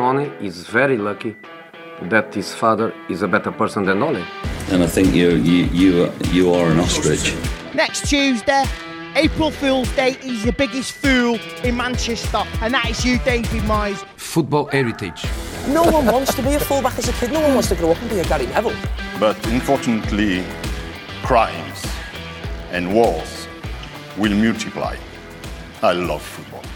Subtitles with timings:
[0.00, 1.36] Tony is very lucky
[2.08, 4.24] that his father is a better person than Ole.
[4.72, 7.34] And I think you you you you are an ostrich.
[7.74, 8.64] Next Tuesday,
[9.14, 14.00] April Fool's Day, he's the biggest fool in Manchester, and that is you, David Moyes.
[14.16, 15.22] Football heritage.
[15.68, 17.30] No one wants to be a fullback as a kid.
[17.32, 18.80] No one wants to grow up and be a Gary Neville.
[19.18, 20.44] But unfortunately,
[21.22, 21.84] crimes
[22.72, 23.46] and wars
[24.16, 24.96] will multiply.
[25.82, 26.69] I love football.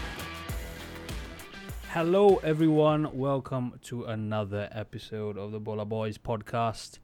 [1.95, 3.07] Hello, everyone.
[3.17, 6.99] Welcome to another episode of the Bola Boys podcast.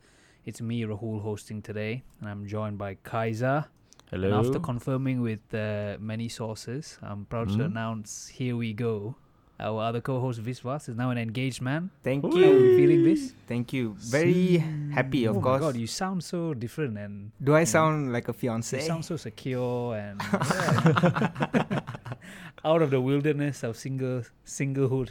[0.46, 3.66] It's me, Rahul, hosting today, and I'm joined by Kaiser.
[4.10, 4.28] Hello.
[4.28, 7.66] And after confirming with uh, many sources, I'm proud to Mhm.
[7.72, 9.16] announce here we go.
[9.60, 11.92] Our other co-host Viswas is now an engaged man.
[12.04, 12.76] Thank How are you you.
[12.78, 13.34] feeling this?
[13.48, 13.94] Thank you.
[14.00, 14.58] Very
[14.92, 15.62] happy, of oh course.
[15.62, 18.40] my god, you sound so different and Do I you know, sound like a you
[18.40, 18.80] fiance?
[18.82, 21.80] sound so secure and yeah.
[22.64, 25.10] out of the wilderness of single singlehood.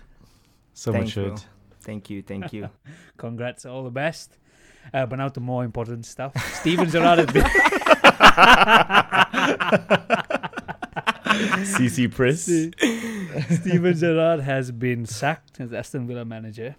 [0.75, 1.23] so Thanks, bro.
[1.25, 1.43] matured.
[1.83, 2.23] Thank you.
[2.23, 2.69] Thank you.
[3.17, 4.39] Congrats, all the best.
[4.95, 6.33] Uh, but now to more important stuff.
[6.61, 7.45] Steven Gerrard has been
[11.65, 12.45] CC Press.
[13.61, 16.77] Steven Gerrard has been sacked as Aston Villa manager.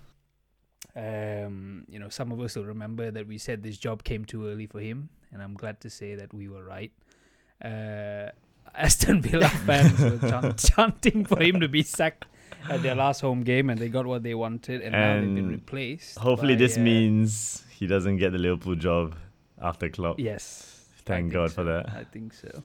[0.96, 4.48] Um, you know, some of us will remember that we said this job came too
[4.48, 6.92] early for him, and I'm glad to say that we were right.
[7.64, 8.32] Uh,
[8.76, 12.26] Aston Villa fans were chant- chanting for him to be sacked
[12.70, 15.50] at their last home game, and they got what they wanted, and, now they've been
[15.50, 16.18] replaced.
[16.18, 19.16] Hopefully, by, this uh, means he doesn't get the Liverpool job
[19.62, 20.20] after Klopp.
[20.20, 20.86] Yes.
[21.06, 21.90] Thank God for that.
[21.90, 22.64] I think so.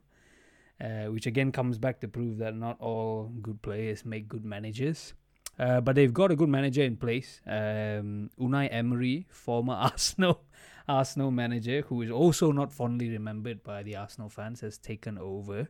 [0.78, 5.14] Uh, which again comes back to prove that not all good players make good managers.
[5.58, 7.40] Uh, but they've got a good manager in place.
[7.46, 10.42] Um, Unai Emery, former Arsenal
[10.88, 15.68] Arsenal manager, who is also not fondly remembered by the Arsenal fans, has taken over.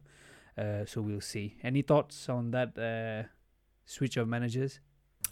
[0.57, 1.57] Uh, so we'll see.
[1.63, 3.29] Any thoughts on that uh,
[3.85, 4.81] switch of managers?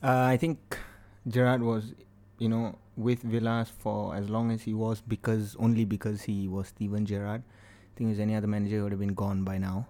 [0.02, 0.78] Uh, I think
[1.26, 1.94] Gerrard was,
[2.38, 6.68] you know, with Villas for as long as he was because only because he was
[6.68, 7.42] Steven Gerrard.
[7.42, 9.86] I think if any other manager would have been gone by now.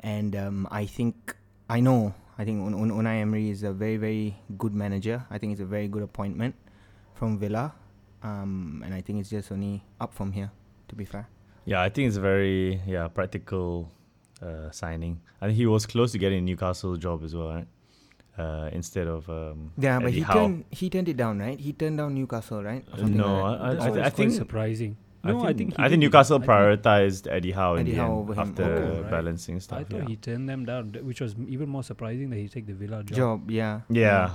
[0.00, 1.34] And um, I think
[1.68, 2.14] I know.
[2.38, 5.26] I think Un- Un- Unai Emery is a very very good manager.
[5.28, 6.54] I think it's a very good appointment
[7.14, 7.74] from Villa.
[8.22, 10.52] Um, and I think it's just only up from here.
[10.88, 11.28] To be fair.
[11.64, 13.90] Yeah, I think it's a very yeah practical
[14.42, 15.20] uh, signing.
[15.40, 17.66] I think he was close to getting a Newcastle job as well, right?
[18.38, 20.34] Uh, instead of um, Yeah, but he Howe.
[20.34, 21.58] turned he turned it down, right?
[21.58, 22.84] He turned down Newcastle, right?
[22.92, 23.60] Or something no, like.
[23.60, 24.96] I, I, I, th- I think surprising.
[25.24, 26.00] I No, think, I think I think.
[26.00, 28.38] Newcastle I think- prioritized Eddie Howe in Eddie the Howe end over him.
[28.38, 29.10] after Oh, right.
[29.10, 29.80] balancing stuff.
[29.80, 30.08] I thought yeah.
[30.08, 33.16] he turned them down, which was even more surprising that he take the Villa job.
[33.16, 33.80] job, yeah.
[33.90, 34.30] yeah,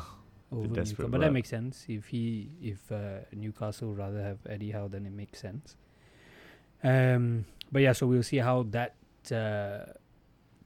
[0.52, 1.08] over Newcastle.
[1.08, 1.86] But that makes sense.
[1.88, 5.78] If he, if uh, Newcastle rather have Eddie Howe, then it makes sense.
[6.84, 8.96] Um, but yeah, so we'll see how that
[9.32, 9.86] uh,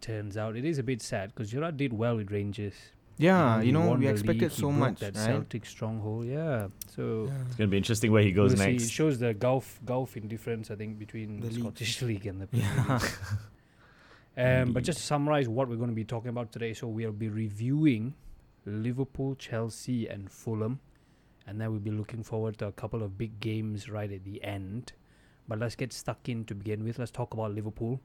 [0.02, 0.56] turns out.
[0.56, 2.74] It is a bit sad because Gerrard did well with Rangers.
[3.20, 5.26] Yeah, he you know, we expected so much, That right?
[5.26, 6.68] Celtic stronghold, yeah.
[6.96, 8.72] So it's gonna be interesting where he goes we'll see.
[8.74, 8.84] next.
[8.86, 11.60] It shows the gulf gulf in difference, I think, between The the.
[11.62, 13.00] Scottish League and the Premier Yeah.
[13.02, 13.12] League.
[14.40, 17.12] Um, but just to summarize what we're going to be talking about today, so we'll
[17.12, 18.14] be reviewing
[18.68, 20.80] Liverpool, Chelsea, and Fulham,
[21.48, 24.44] and then we'll be looking forward to a couple of big games right at the
[24.44, 24.94] end.
[25.48, 27.00] But let's get stuck in to begin with.
[27.00, 28.00] Let's talk about Liverpool.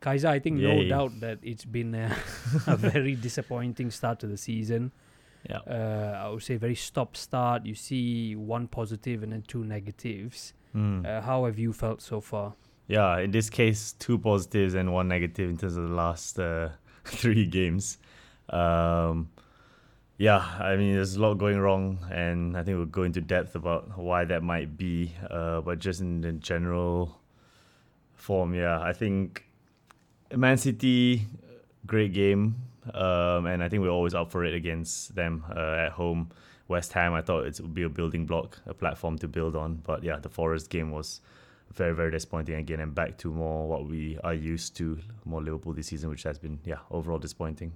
[0.00, 2.16] Kaiser, I think no doubt that it's been a,
[2.66, 4.92] a very disappointing start to the season.
[5.48, 5.58] yeah.
[5.58, 7.66] Uh, I would say very stop start.
[7.66, 10.54] You see one positive and then two negatives.
[10.74, 11.06] Mm.
[11.06, 12.54] Uh, how have you felt so far?
[12.86, 16.70] Yeah, in this case, two positives and one negative in terms of the last uh,
[17.04, 17.98] three games.
[18.48, 19.30] Um,
[20.16, 23.54] yeah, I mean, there's a lot going wrong, and I think we'll go into depth
[23.54, 25.14] about why that might be.
[25.30, 27.20] Uh, but just in the general
[28.14, 29.46] form, yeah, I think
[30.36, 31.26] Man City,
[31.86, 32.56] great game,
[32.94, 36.30] um, and I think we're always up for it against them uh, at home.
[36.68, 39.82] West Ham, I thought it would be a building block, a platform to build on.
[39.84, 41.20] But yeah, the Forest game was
[41.72, 45.72] very very disappointing again and back to more what we are used to more liverpool
[45.72, 47.72] this season which has been yeah overall disappointing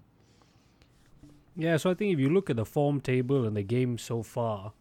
[1.56, 4.25] Yeah, so I think if you look at the form table and the games so
[4.25, 4.73] far,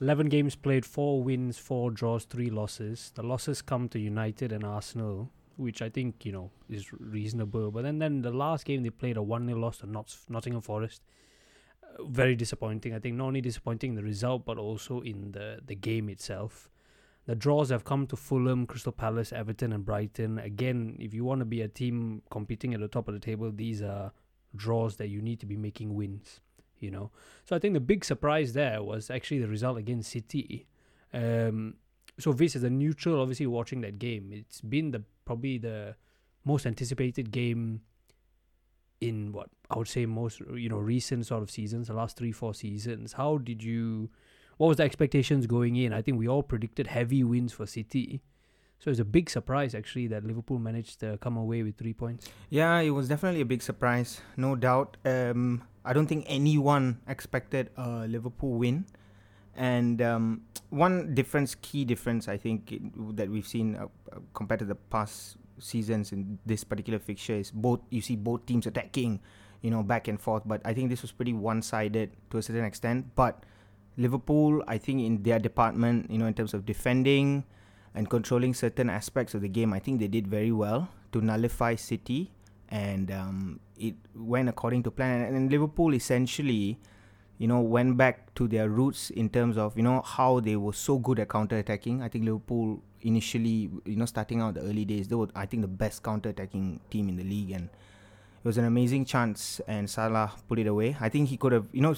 [0.00, 3.12] 11 games played, 4 wins, 4 draws, 3 losses.
[3.14, 7.70] The losses come to United and Arsenal, which I think, you know, is reasonable.
[7.70, 10.62] But then, then the last game they played a 1 0 loss to Not- Nottingham
[10.62, 11.02] Forest.
[11.82, 12.94] Uh, very disappointing.
[12.94, 16.70] I think not only disappointing in the result, but also in the, the game itself.
[17.26, 20.38] The draws have come to Fulham, Crystal Palace, Everton, and Brighton.
[20.38, 23.50] Again, if you want to be a team competing at the top of the table,
[23.52, 24.12] these are
[24.56, 26.40] draws that you need to be making wins.
[26.78, 27.10] You know,
[27.44, 30.68] so I think the big surprise there was actually the result against City.
[31.12, 31.74] Um,
[32.18, 35.94] so Vis as a neutral, obviously watching that game, it's been the probably the
[36.44, 37.82] most anticipated game
[39.00, 42.32] in what I would say most you know recent sort of seasons, the last three
[42.32, 43.14] four seasons.
[43.14, 44.10] How did you?
[44.56, 45.92] What was the expectations going in?
[45.92, 48.22] I think we all predicted heavy wins for City.
[48.80, 52.28] So it's a big surprise actually that Liverpool managed to come away with three points.
[52.48, 54.96] Yeah, it was definitely a big surprise, no doubt.
[55.04, 58.86] Um, I don't think anyone expected a Liverpool win,
[59.58, 64.60] and um, one difference, key difference, I think it, that we've seen uh, uh, compared
[64.60, 69.18] to the past seasons in this particular fixture is both you see both teams attacking,
[69.60, 70.44] you know, back and forth.
[70.46, 73.16] But I think this was pretty one-sided to a certain extent.
[73.16, 73.42] But
[73.96, 77.42] Liverpool, I think in their department, you know, in terms of defending
[77.96, 81.74] and controlling certain aspects of the game, I think they did very well to nullify
[81.74, 82.30] City,
[82.68, 85.22] and um, it went according to plan.
[85.22, 86.78] And, and Liverpool essentially,
[87.38, 90.72] you know, went back to their roots in terms of you know how they were
[90.72, 92.02] so good at counter attacking.
[92.02, 95.62] I think Liverpool initially, you know, starting out the early days, they were I think
[95.62, 99.88] the best counter attacking team in the league, and it was an amazing chance, and
[99.88, 100.96] Salah put it away.
[101.00, 101.94] I think he could have, you know,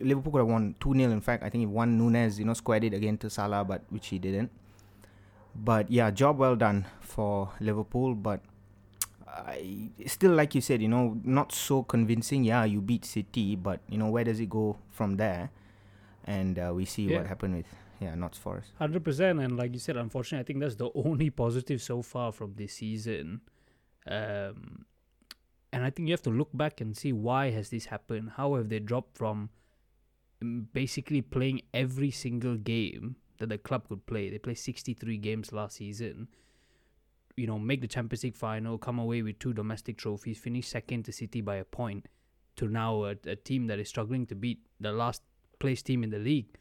[0.00, 1.10] Liverpool could have won 2 0.
[1.10, 3.82] In fact, I think he won Nunes, you know, squared it again to Salah, but
[3.90, 4.50] which he didn't.
[5.54, 8.14] But yeah, job well done for Liverpool.
[8.14, 8.40] But
[9.46, 12.44] I still, like you said, you know, not so convincing.
[12.44, 15.50] Yeah, you beat City, but you know, where does it go from there?
[16.24, 17.18] And uh, we see Yeah.
[17.18, 17.66] what happened with
[18.00, 18.72] yeah, Notts Forest.
[18.78, 22.32] Hundred percent, and like you said, unfortunately, I think that's the only positive so far
[22.32, 23.40] from this season.
[24.06, 24.84] Um,
[25.72, 28.32] and I think you have to look back and see why has this happened.
[28.36, 29.50] How have they dropped from
[30.42, 34.30] mm, basically playing every single game that the club could play?
[34.30, 36.28] They played sixty-three games last season.
[37.38, 41.04] You know, make the Champions League final, come away with two domestic trophies, finish second
[41.04, 42.06] to City by a point,
[42.56, 45.22] to now a, a team that is struggling to beat the last
[45.58, 46.58] place team in the league.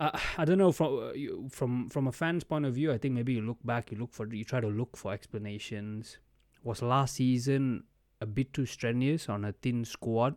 [0.00, 2.92] Uh, I don't know from uh, from from a fan's point of view.
[2.92, 6.18] I think maybe you look back, you look for you try to look for explanations.
[6.62, 7.82] Was last season
[8.20, 10.36] a bit too strenuous on a thin squad?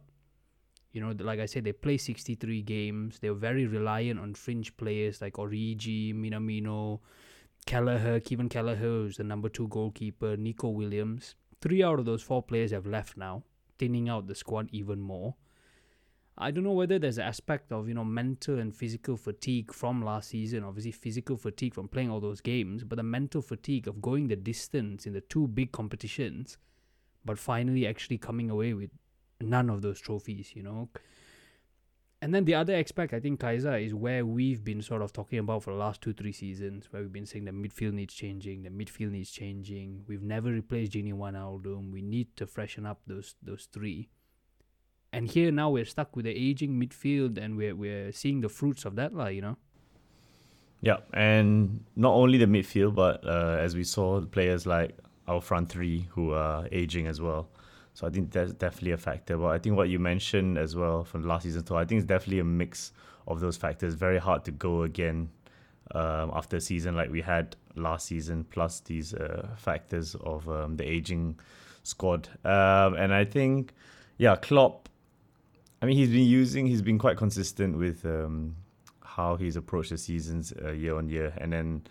[0.94, 3.19] You know, like I said, they play sixty three games.
[3.19, 7.00] They were very reliant on fringe players like Origi, Minamino,
[7.66, 11.36] Kelleher, Kevin Kelleher, who's the number two goalkeeper, Neco Williams.
[11.62, 13.44] Three out of those four players have left now,
[13.78, 15.36] thinning out the squad even more.
[16.38, 20.04] I don't know whether there's an aspect of you know mental and physical fatigue from
[20.04, 20.63] last season.
[20.63, 24.36] Obviously, physical fatigue from playing all those games, but the mental fatigue of going the
[24.36, 26.58] distance in the two big competitions,
[27.24, 28.90] but finally actually coming away with
[29.40, 30.54] none of those trophies.
[30.56, 30.90] You know.
[32.23, 35.39] And then the other aspect, I think, Kaiser, is where we've been sort of talking
[35.39, 38.62] about for the last two, three seasons, where we've been saying the midfield needs changing,
[38.62, 40.03] the midfield needs changing.
[40.07, 41.91] We've never replaced Gini Wijnaldum.
[41.91, 44.09] We need to freshen up those those three
[45.13, 48.85] and here now we're stuck with the aging midfield and we're we're seeing the fruits
[48.85, 49.57] of that lah, you know
[50.81, 54.97] Yeah, and not only the midfield, but uh, as we saw, players like
[55.27, 57.50] our front three who are aging as well.
[57.93, 59.38] So I think that's definitely a factor.
[59.38, 62.07] But I think what you mentioned as well from last season too, I think it's
[62.07, 62.93] definitely a mix
[63.27, 63.93] of those factors.
[63.95, 65.29] Very hard to go again
[65.93, 70.77] um, after a season like we had last season, plus these uh, factors of um,
[70.77, 71.39] the aging
[71.83, 72.29] squad.
[72.45, 73.73] Um, and I think,
[74.17, 74.88] yeah, Klopp.
[75.81, 76.67] I mean, he's been using.
[76.67, 78.55] He's been quite consistent with um,
[79.03, 81.81] how he's approached the seasons uh, year on year, and then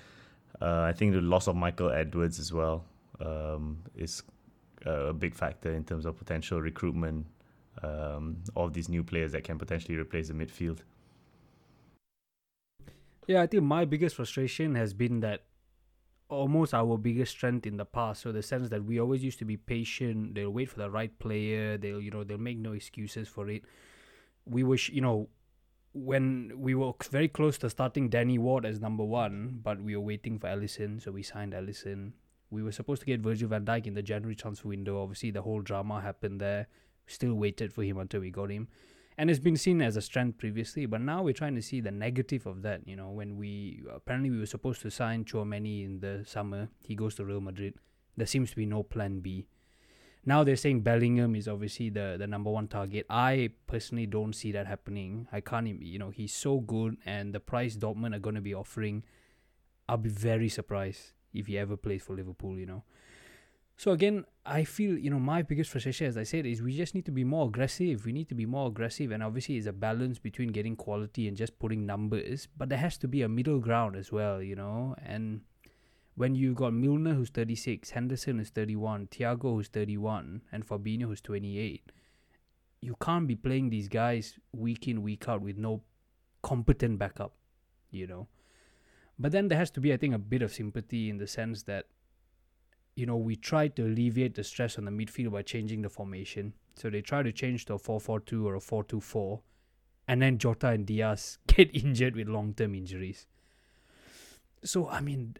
[0.62, 2.84] uh, I think the loss of Michael Edwards as well
[3.20, 4.22] um, is
[4.86, 7.26] a big factor in terms of potential recruitment
[7.82, 10.78] um, of these new players that can potentially replace the midfield.
[13.26, 15.44] yeah i think my biggest frustration has been that
[16.28, 19.44] almost our biggest strength in the past so the sense that we always used to
[19.44, 23.28] be patient they'll wait for the right player they'll you know they'll make no excuses
[23.28, 23.62] for it
[24.46, 25.28] we wish you know
[25.92, 30.02] when we were very close to starting Danny Ward as number one, but we were
[30.02, 32.12] waiting for Alisson, so we signed Alisson.
[32.50, 35.00] We were supposed to get Virgil van Dijk in the January transfer window.
[35.02, 36.66] Obviously, the whole drama happened there.
[37.06, 38.68] Still waited for him until we got him,
[39.18, 40.86] and it's been seen as a strength previously.
[40.86, 42.86] But now we're trying to see the negative of that.
[42.86, 46.94] You know, when we apparently we were supposed to sign Tchouameni in the summer, he
[46.94, 47.74] goes to Real Madrid.
[48.16, 49.46] There seems to be no plan B.
[50.24, 53.06] Now they're saying Bellingham is obviously the, the number one target.
[53.08, 55.26] I personally don't see that happening.
[55.32, 58.54] I can't, you know, he's so good, and the price Dortmund are going to be
[58.54, 59.02] offering,
[59.88, 62.84] I'll be very surprised if he ever plays for Liverpool, you know.
[63.76, 66.94] So again, I feel, you know, my biggest frustration, as I said, is we just
[66.94, 68.04] need to be more aggressive.
[68.04, 71.36] We need to be more aggressive, and obviously, it's a balance between getting quality and
[71.36, 74.94] just putting numbers, but there has to be a middle ground as well, you know,
[75.02, 75.40] and
[76.14, 81.22] when you've got Milner who's 36, Henderson who's 31, Thiago who's 31, and Fabinho who's
[81.22, 81.90] 28,
[82.82, 85.82] you can't be playing these guys week in, week out with no
[86.42, 87.32] competent backup,
[87.90, 88.28] you know.
[89.20, 91.62] But then there has to be, I think, a bit of sympathy in the sense
[91.64, 91.86] that
[93.00, 96.52] you know, we tried to alleviate the stress on the midfield by changing the formation.
[96.74, 99.40] So they try to change to a 4 4 2 or a 4 2 4.
[100.08, 103.26] And then Jota and Diaz get injured with long term injuries.
[104.62, 105.36] So, I mean,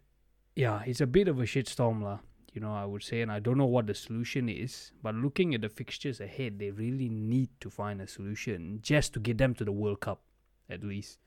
[0.57, 2.21] yeah, it's a bit of a shitstorm, lah.
[2.55, 4.93] You know, I would say, and I don't know what the solution is.
[5.03, 9.21] But looking at the fixtures ahead, they really need to find a solution just to
[9.21, 10.23] get them to the World Cup,
[10.69, 11.19] at least.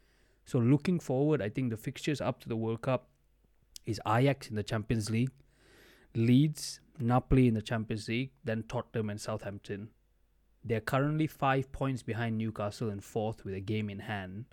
[0.46, 3.08] So looking forward, I think the fixtures up to the World Cup
[3.86, 5.32] is Ajax in the Champions League,
[6.16, 9.90] Leeds, Napoli in the Champions League, then Tottenham and Southampton.
[10.64, 14.46] They're currently five points behind Newcastle in fourth with a game in hand,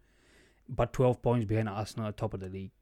[0.68, 2.73] but 12 points behind Arsenal at top of the league.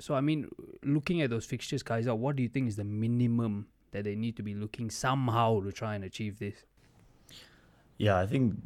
[0.00, 0.48] So, I mean,
[0.82, 4.16] looking at those fixtures, Kaiser, uh, what do you think is the minimum that they
[4.16, 6.64] need to be looking somehow to try and achieve this?
[7.96, 8.56] Yeah, I think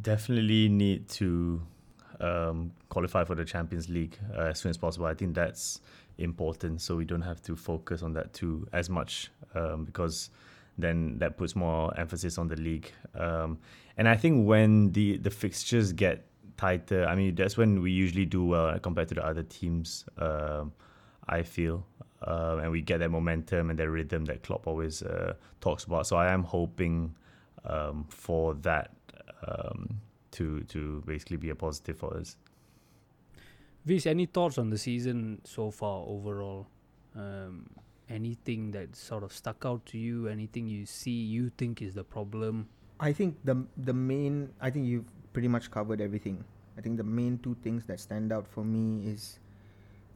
[0.00, 1.62] definitely need to
[2.22, 5.06] um, qualify for the Champions League uh, as soon as possible.
[5.06, 5.80] I think that's
[6.18, 10.30] important, so we don't have to focus on that too as much um, because
[10.78, 12.90] then that puts more emphasis on the league.
[13.14, 13.58] Um,
[13.96, 16.24] and I think when the the fixtures get
[16.56, 20.04] tighter, I mean that's when we usually do well compared to the other teams.
[20.18, 20.72] Um,
[21.28, 21.86] I feel.
[22.22, 26.06] Uh, and we get that momentum and that rhythm that Klopp always uh, talks about.
[26.06, 27.16] So I am hoping
[27.64, 28.92] um, for that
[29.46, 30.00] um,
[30.32, 32.36] to to basically be a positive for us.
[33.84, 36.66] Viz, any thoughts on the season so far overall?
[37.16, 37.68] Um,
[38.08, 40.28] anything that sort of stuck out to you?
[40.28, 42.68] Anything you see you think is the problem?
[43.00, 46.44] I think the the main I think you've pretty much covered everything.
[46.78, 49.38] I think the main two things that stand out for me is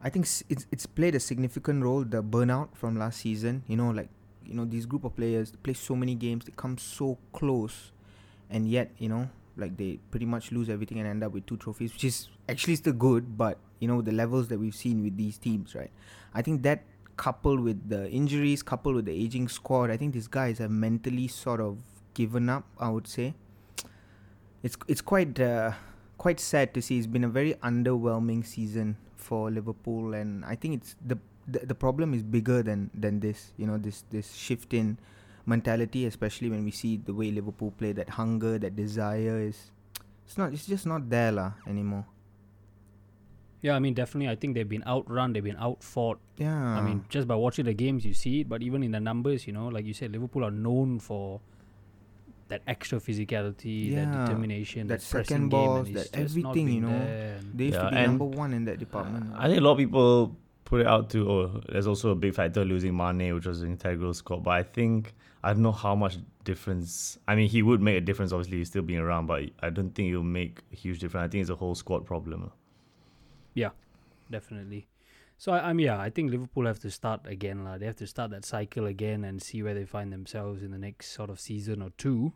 [0.02, 3.64] I think it's it's played a significant role the burnout from last season.
[3.66, 4.08] You know, like
[4.44, 7.92] you know these group of players play so many games, they come so close,
[8.48, 11.56] and yet you know like they pretty much lose everything and end up with two
[11.56, 15.16] trophies, which is actually still good, but you know the levels that we've seen with
[15.16, 15.90] these teams, right?
[16.34, 16.84] I think that
[17.16, 21.28] coupled with the injuries, coupled with the aging squad, I think these guys have mentally
[21.28, 21.78] sort of
[22.14, 22.64] given up.
[22.78, 23.34] I would say
[24.62, 25.72] it's it's quite uh,
[26.18, 26.98] quite sad to see.
[26.98, 31.74] It's been a very underwhelming season for Liverpool, and I think it's the the, the
[31.74, 33.52] problem is bigger than than this.
[33.56, 34.98] You know, this this shift in
[35.46, 37.92] mentality, especially when we see the way Liverpool play.
[37.92, 39.70] That hunger, that desire is
[40.26, 40.52] it's not.
[40.52, 42.04] It's just not there lah anymore.
[43.62, 44.28] Yeah, I mean, definitely.
[44.28, 46.20] I think they've been outrun, they've been outfought.
[46.36, 46.54] Yeah.
[46.54, 48.48] I mean, just by watching the games, you see it.
[48.48, 51.40] But even in the numbers, you know, like you said, Liverpool are known for
[52.48, 56.80] that extra physicality, that determination, that that, pressing second game, balls, and that everything, you
[56.82, 57.38] know.
[57.54, 59.32] They used Yeah, to be number one in that department.
[59.34, 60.36] I think a lot of people
[60.66, 63.70] put it out to oh, there's also a big factor losing Mane, which was an
[63.70, 64.44] integral squad.
[64.44, 67.18] But I think I don't know how much difference.
[67.26, 68.32] I mean, he would make a difference.
[68.32, 71.24] Obviously, he's still being around, but I don't think he'll make a huge difference.
[71.24, 72.50] I think it's a whole squad problem.
[73.54, 73.70] Yeah,
[74.30, 74.88] definitely.
[75.38, 77.78] So I, I'm yeah, I think Liverpool have to start again, lah.
[77.78, 80.78] They have to start that cycle again and see where they find themselves in the
[80.78, 82.32] next sort of season or two.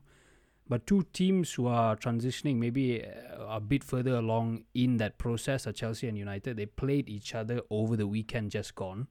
[0.70, 5.66] But two teams who are transitioning maybe uh, a bit further along in that process
[5.66, 6.56] are Chelsea and United.
[6.56, 9.08] They played each other over the weekend just gone,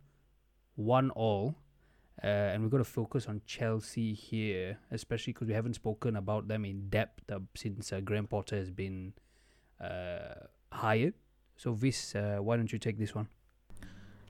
[0.76, 1.56] one all.
[2.24, 6.48] Uh, and we're going to focus on Chelsea here, especially because we haven't spoken about
[6.48, 9.12] them in depth uh, since uh, Graham Potter has been
[9.82, 11.14] uh, hired.
[11.58, 13.28] So, Vis, uh, why don't you take this one?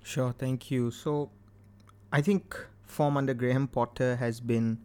[0.01, 0.89] Sure, thank you.
[0.89, 1.29] So,
[2.11, 2.57] I think
[2.87, 4.79] form under Graham Potter has been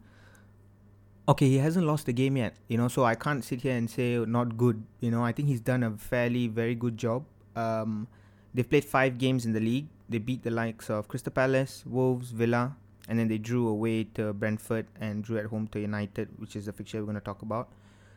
[1.29, 1.49] okay.
[1.49, 2.89] He hasn't lost the game yet, you know.
[2.89, 4.83] So I can't sit here and say not good.
[5.01, 7.25] You know, I think he's done a fairly very good job.
[7.57, 8.09] Um,
[8.53, 9.89] they've played five games in the league.
[10.09, 12.77] They beat the likes of Crystal Palace, Wolves, Villa,
[13.09, 16.67] and then they drew away to Brentford and drew at home to United, which is
[16.67, 17.71] the fixture we're going to talk about.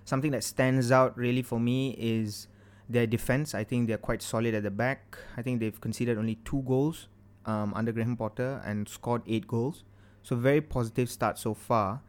[0.03, 2.47] Something that stands out really for me is
[2.89, 3.53] their defense.
[3.53, 5.17] I think they're quite solid at the back.
[5.35, 7.07] I think they've conceded only two goals
[7.45, 9.83] um, under Graham Potter and scored eight goals.
[10.23, 12.01] So very positive start so far.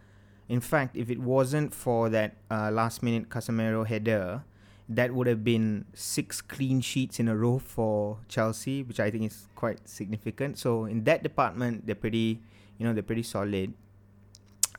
[0.48, 4.44] In fact, if it wasn't for that uh, last minute Casemiro header,
[4.88, 9.24] that would have been six clean sheets in a row for Chelsea, which I think
[9.24, 10.56] is quite significant.
[10.56, 12.40] So in that department, they're pretty,
[12.78, 13.74] you know, they're pretty solid.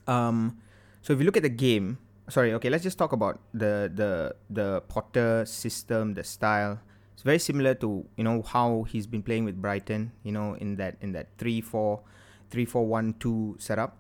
[0.08, 0.58] Um,
[1.04, 4.34] so if you look at the game, sorry, okay, let's just talk about the the
[4.50, 6.82] the Potter system, the style.
[7.14, 10.78] It's very similar to you know how he's been playing with Brighton, you know, in
[10.82, 12.02] that in that three four,
[12.50, 13.99] three four one two setup,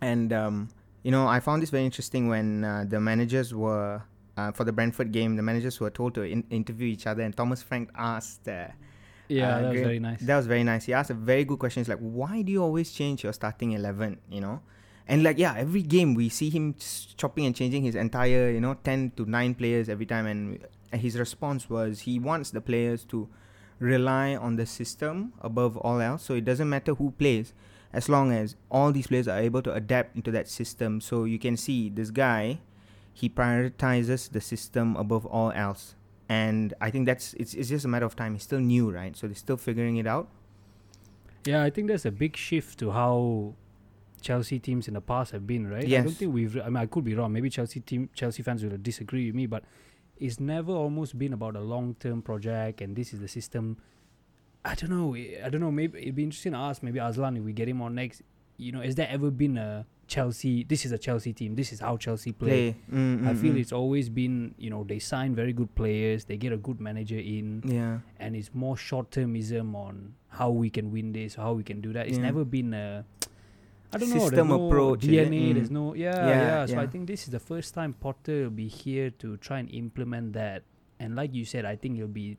[0.00, 0.68] and um,
[1.02, 4.02] you know I found this very interesting when uh, the managers were
[4.36, 5.36] uh, for the Brentford game.
[5.36, 8.48] The managers were told to in- interview each other, and Thomas Frank asked.
[8.48, 8.68] Uh,
[9.28, 10.20] Yeah, uh, that was very nice.
[10.24, 10.84] That was very nice.
[10.88, 11.80] He asked a very good question.
[11.82, 14.20] It's like, why do you always change your starting eleven?
[14.30, 14.56] You know,
[15.06, 16.74] and like yeah, every game we see him
[17.20, 20.64] chopping and changing his entire you know ten to nine players every time, and
[20.96, 23.28] his response was he wants the players to
[23.78, 26.22] rely on the system above all else.
[26.24, 27.52] So it doesn't matter who plays.
[27.92, 31.00] As long as all these players are able to adapt into that system.
[31.00, 32.60] So you can see this guy,
[33.12, 35.94] he prioritizes the system above all else.
[36.28, 38.34] And I think that's it's, it's just a matter of time.
[38.34, 39.16] He's still new, right?
[39.16, 40.28] So they're still figuring it out.
[41.46, 43.54] Yeah, I think there's a big shift to how
[44.20, 45.84] Chelsea teams in the past have been, right?
[45.84, 46.60] I don't think we've.
[46.60, 47.32] I mean, I could be wrong.
[47.32, 49.64] Maybe Chelsea team, Chelsea fans will disagree with me, but
[50.18, 53.78] it's never almost been about a long-term project, and this is the system.
[54.64, 55.14] I don't know.
[55.14, 55.70] I I don't know.
[55.70, 58.22] Maybe it'd be interesting to ask maybe Aslan if we get him on next.
[58.56, 60.64] You know, has there ever been a Chelsea?
[60.64, 61.54] This is a Chelsea team.
[61.54, 62.72] This is how Chelsea play.
[62.72, 62.76] Play.
[62.98, 63.60] Mm, I mm, feel mm.
[63.60, 67.18] it's always been, you know, they sign very good players, they get a good manager
[67.18, 67.98] in, Yeah.
[68.18, 71.92] and it's more short termism on how we can win this, how we can do
[71.92, 72.08] that.
[72.08, 72.24] It's Yeah.
[72.24, 73.04] never been a
[73.92, 75.00] I don't know System no approach?
[75.00, 75.54] DNA.
[75.54, 75.72] There's Mm.
[75.80, 78.68] no yeah, Yeah, yeah So I think this is the first time Potter will be
[78.68, 80.64] here to try and implement that.
[81.00, 82.36] And like you said, I think it'll be i-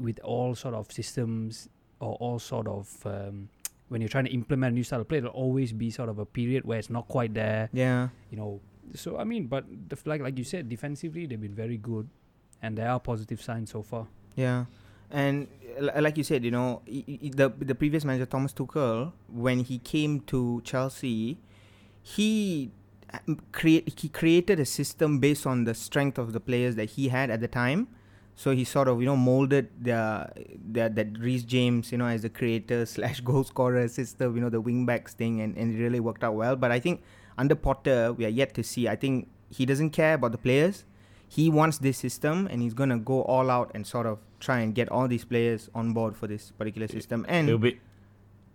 [0.00, 1.68] with all sort of systems
[2.00, 3.48] or all sort of um,
[3.88, 6.18] when you're trying to implement a new style of play, there'll always be sort of
[6.18, 8.08] a period where it's not quite there Yeah.
[8.30, 8.60] you know.
[8.94, 12.08] So I mean, but the, like like you said, defensively they've been very good,
[12.62, 14.06] and there are positive signs so far.
[14.34, 14.64] Yeah,
[15.10, 15.46] and
[16.00, 19.78] like you said, you know, i- i- the the previous manager Thomas Tuchel, when he
[19.78, 21.38] came to Chelsea,
[22.02, 22.70] he
[23.12, 23.18] uh,
[23.52, 27.30] create he created a system based on the strength of the players that he had
[27.30, 27.88] at the time.
[28.40, 29.98] So he sort of you know molded the
[30.72, 34.48] the that Reece James you know as the creator slash goal scorer system you know
[34.48, 36.56] the wing backs thing and, and it really worked out well.
[36.56, 37.02] But I think
[37.36, 38.88] under Potter we are yet to see.
[38.88, 40.84] I think he doesn't care about the players.
[41.28, 44.74] He wants this system and he's gonna go all out and sort of try and
[44.74, 47.26] get all these players on board for this particular system.
[47.28, 47.78] And It'll be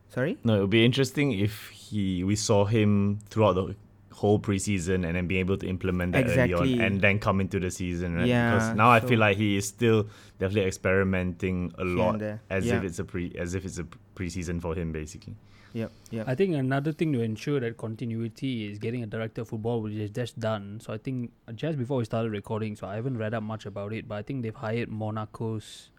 [0.10, 3.75] sorry, no, it'll be interesting if he we saw him throughout the
[4.20, 6.74] whole preseason and then being able to implement that early Exactly.
[6.76, 8.28] on and then come into the season, right?
[8.28, 10.08] Yeah, because now I feel like he is still
[10.40, 12.78] definitely experimenting a lot as Yeah.
[12.78, 15.36] if it's a pre as if it's a preseason for him basically.
[15.74, 16.26] yep, yep.
[16.32, 19.94] I think another thing to ensure that continuity is getting a director of football, which
[20.06, 20.80] is just done.
[20.86, 21.32] So I think
[21.64, 24.22] just before we started recording, so I haven't read up much about it, but I
[24.30, 25.90] think they've hired Monaco's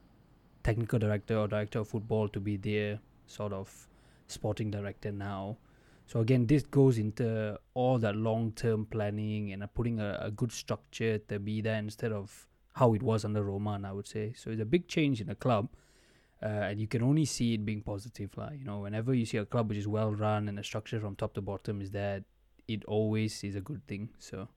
[0.63, 3.69] technical director or director of football to be their sort of
[4.27, 5.59] sporting director now.
[6.07, 10.53] So again, this goes into all that long-term planning and uh, putting a, a good
[10.53, 14.33] structure to be there instead of how it was under Roman, I would say.
[14.37, 15.69] So it's a big change in the club,
[16.43, 18.31] uh, and you can only see it being positive.
[18.37, 21.01] Like, you know, whenever you see a club which is well run and the structure
[21.01, 22.23] from top to bottom is that,
[22.69, 24.11] it always is a good thing.
[24.19, 24.49] So,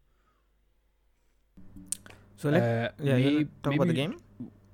[2.38, 4.15] So let uh, yeah, you wanna may- talk about the game.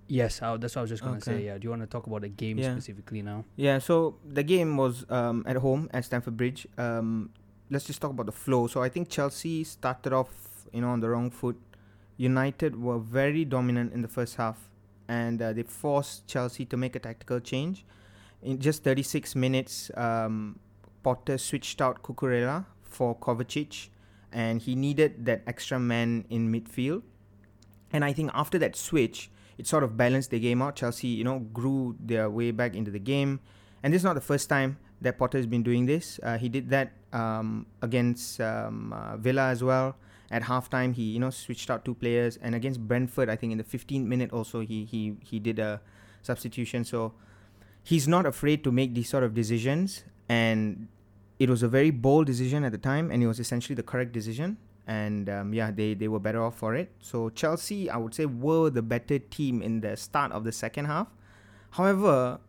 [0.07, 1.45] Yes, uh, that's what I was just gonna say.
[1.45, 2.71] Yeah, do you want to talk about the game Yeah.
[2.73, 3.43] specifically now?
[3.55, 6.67] Yeah, so the game was um, at home at Stamford Bridge.
[6.77, 7.31] Um,
[7.69, 8.67] let's just talk about the flow.
[8.67, 10.29] So I think Chelsea started off,
[10.71, 11.57] you know, on the wrong foot.
[12.17, 14.69] United were very dominant in the first half,
[15.07, 17.85] and uh, they forced Chelsea to make a tactical change.
[18.43, 20.59] In just 36 minutes, um,
[21.03, 23.89] Potter switched out Cucurella for Kovacic,
[24.31, 27.01] and he needed that extra man in midfield.
[27.91, 30.75] And I think after that switch, it sort of balanced the game out.
[30.75, 33.39] Chelsea, you know, grew their way back into the game.
[33.83, 36.19] And this is not the first time that Potter has been doing this.
[36.23, 39.95] Uh, he did that um, against um, uh, Villa as well.
[40.31, 43.59] At halftime, he you know switched out two players, and against Brentford, I think in
[43.59, 45.81] the 15th minute also he he he did a
[46.23, 46.83] substitution.
[46.83, 47.13] So
[47.83, 50.87] he's not afraid to make these sort of decisions, and
[51.37, 54.11] it was a very bold decision at the time, and it was essentially the correct
[54.13, 54.57] decision.
[54.87, 56.91] And um, yeah, they, they were better off for it.
[56.99, 60.85] So Chelsea, I would say, were the better team in the start of the second
[60.85, 61.07] half.
[61.71, 62.39] However,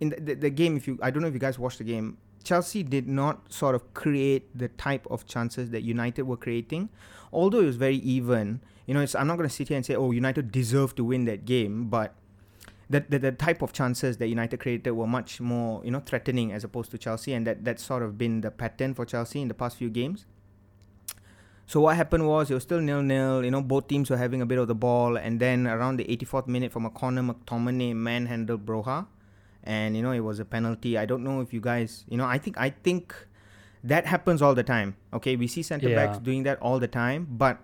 [0.00, 1.84] in the, the, the game, if you I don't know if you guys watched the
[1.84, 6.88] game, Chelsea did not sort of create the type of chances that United were creating.
[7.32, 9.96] Although it was very even, you know, I'm not going to sit here and say,
[9.96, 12.14] oh, United deserved to win that game, but
[12.88, 16.52] the, the, the type of chances that United created were much more, you know, threatening
[16.52, 19.48] as opposed to Chelsea, and that that's sort of been the pattern for Chelsea in
[19.48, 20.24] the past few games.
[21.68, 23.44] So what happened was it was still nil nil.
[23.44, 26.04] You know, both teams were having a bit of the ball, and then around the
[26.04, 29.06] 84th minute, from a corner, McTominay manhandled Broja,
[29.64, 30.96] and you know it was a penalty.
[30.96, 33.14] I don't know if you guys, you know, I think I think
[33.82, 34.96] that happens all the time.
[35.12, 36.22] Okay, we see centre backs Yeah.
[36.22, 37.58] doing that all the time, but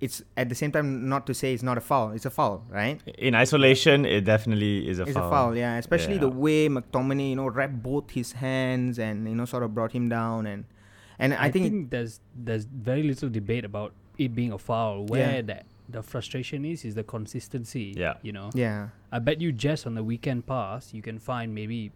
[0.00, 2.10] it's at the same time not to say it's not a foul.
[2.10, 3.00] It's a foul, right?
[3.16, 5.22] In isolation, it definitely is a it's foul.
[5.22, 5.76] It's a foul, yeah.
[5.76, 9.72] Especially the way McTominay, you know, wrapped both his hands and you know sort of
[9.72, 10.64] brought him down, and
[11.18, 15.04] and I, think, there's there's very little debate about it being a foul.
[15.06, 15.42] Where Yeah.
[15.42, 17.94] that the frustration is is the consistency.
[17.96, 18.14] Yeah.
[18.22, 18.50] you know.
[18.54, 21.92] yeah, I bet you just on the weekend pass, you can find maybe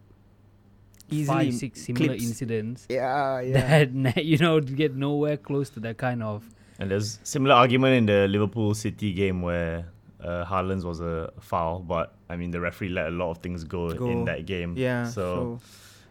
[1.10, 2.22] easily five, six similar clips.
[2.24, 3.84] incidents Yeah, yeah.
[4.14, 6.44] that you know get nowhere close to that kind of.
[6.78, 9.86] And there's similar argument in the Liverpool City game where
[10.22, 13.64] uh, Haaland's was a foul, but I mean the referee let a lot of things
[13.64, 14.06] go, Go.
[14.08, 14.74] in that game.
[14.76, 15.04] Yeah.
[15.04, 15.60] So, So,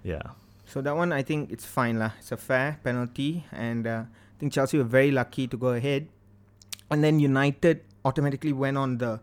[0.04, 0.22] yeah.
[0.70, 2.12] So that one, I think it's fine lah.
[2.20, 6.08] It's a fair penalty, and uh, I think Chelsea were very lucky to go ahead.
[6.92, 9.20] And then United automatically went on the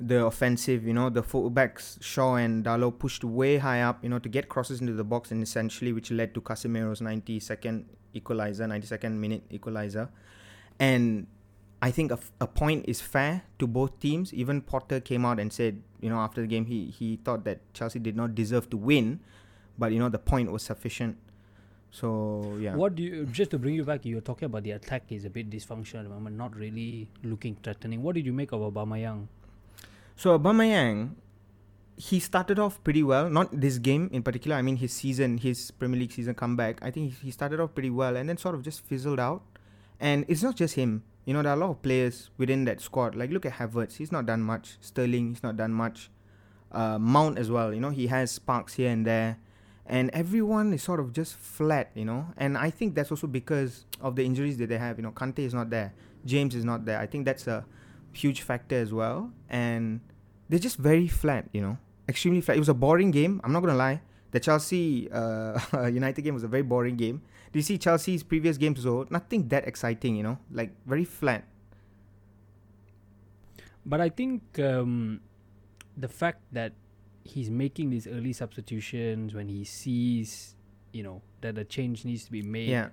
[0.00, 0.82] the offensive.
[0.82, 4.02] You know, the fullbacks Shaw and Dalot pushed way high up.
[4.02, 7.84] You know, to get crosses into the box, and essentially which led to Casemiro's 92nd
[8.12, 10.10] equalizer, 92nd minute equalizer,
[10.80, 11.28] and.
[11.80, 14.34] I think a, f- a point is fair to both teams.
[14.34, 17.72] Even Potter came out and said, you know, after the game, he, he thought that
[17.72, 19.20] Chelsea did not deserve to win,
[19.78, 21.16] but you know the point was sufficient.
[21.90, 22.74] So yeah.
[22.74, 24.04] What do you just to bring you back?
[24.04, 27.08] You were talking about the attack is a bit dysfunctional at the moment, not really
[27.22, 28.02] looking threatening.
[28.02, 29.26] What did you make of Aubameyang?
[30.16, 31.14] So Aubameyang,
[31.96, 33.30] he started off pretty well.
[33.30, 34.56] Not this game in particular.
[34.56, 36.82] I mean his season, his Premier League season comeback.
[36.82, 39.42] I think he started off pretty well and then sort of just fizzled out.
[40.00, 41.04] And it's not just him.
[41.24, 43.14] You know there are a lot of players within that squad.
[43.14, 43.96] Like look at Havertz.
[43.96, 44.76] He's not done much.
[44.80, 45.30] Sterling.
[45.30, 46.10] He's not done much.
[46.70, 47.72] Uh, Mount as well.
[47.72, 49.38] You know he has sparks here and there.
[49.88, 52.26] And everyone is sort of just flat, you know.
[52.36, 54.98] And I think that's also because of the injuries that they have.
[54.98, 55.94] You know, Kante is not there.
[56.26, 57.00] James is not there.
[57.00, 57.64] I think that's a
[58.12, 59.32] huge factor as well.
[59.48, 60.00] And
[60.48, 62.56] they're just very flat, you know, extremely flat.
[62.56, 63.40] It was a boring game.
[63.42, 64.02] I'm not gonna lie.
[64.30, 67.22] The Chelsea uh, United game was a very boring game.
[67.52, 69.06] Do you see Chelsea's previous games though?
[69.08, 71.44] Nothing that exciting, you know, like very flat.
[73.86, 75.20] But I think um,
[75.96, 76.72] the fact that
[77.28, 80.54] he's making these early substitutions when he sees,
[80.92, 82.68] you know, that a change needs to be made.
[82.68, 82.88] Yeah,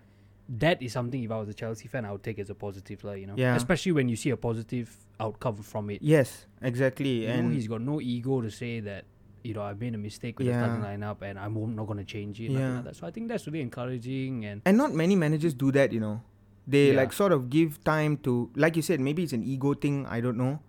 [0.47, 1.23] That is something.
[1.23, 3.33] If I was a Chelsea fan, I would take as a positive, like you know.
[3.35, 3.55] Yeah.
[3.55, 6.01] Especially when you see a positive outcome from it.
[6.01, 7.21] yes, exactly.
[7.23, 9.05] You know, and he's got no ego to say that.
[9.43, 10.89] You know, I've made a mistake with the starting Yeah.
[10.97, 12.49] lineup, and I'm not going to change it.
[12.51, 12.75] Yeah.
[12.75, 12.95] like that.
[12.95, 16.21] So I think that's really encouraging, and and not many managers do that, you know.
[16.67, 16.97] They Yeah.
[17.01, 20.05] like sort of give time to, like you said, maybe it's an ego thing.
[20.07, 20.59] I don't know,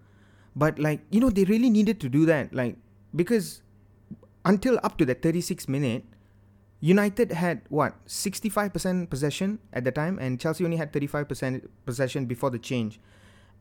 [0.54, 2.76] but like you know, they really needed to do that, like
[3.16, 3.62] because
[4.44, 6.04] until up to the 36 minute,
[6.80, 12.50] United had what 65% possession at the time, and Chelsea only had 35% possession before
[12.50, 13.00] the change.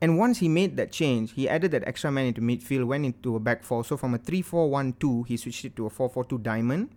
[0.01, 3.35] And once he made that change, he added that extra man into midfield, went into
[3.35, 3.85] a back four.
[3.85, 6.37] So from a 3 4 1 2, he switched it to a 4 4 2
[6.39, 6.89] diamond.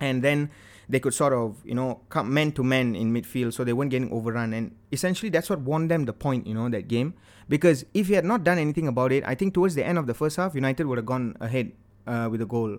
[0.00, 0.50] And then
[0.90, 3.90] they could sort of, you know, come man to man in midfield so they weren't
[3.90, 4.52] getting overrun.
[4.52, 7.14] And essentially, that's what won them the point, you know, that game.
[7.48, 10.06] Because if he had not done anything about it, I think towards the end of
[10.06, 11.72] the first half, United would have gone ahead
[12.06, 12.78] uh, with a goal.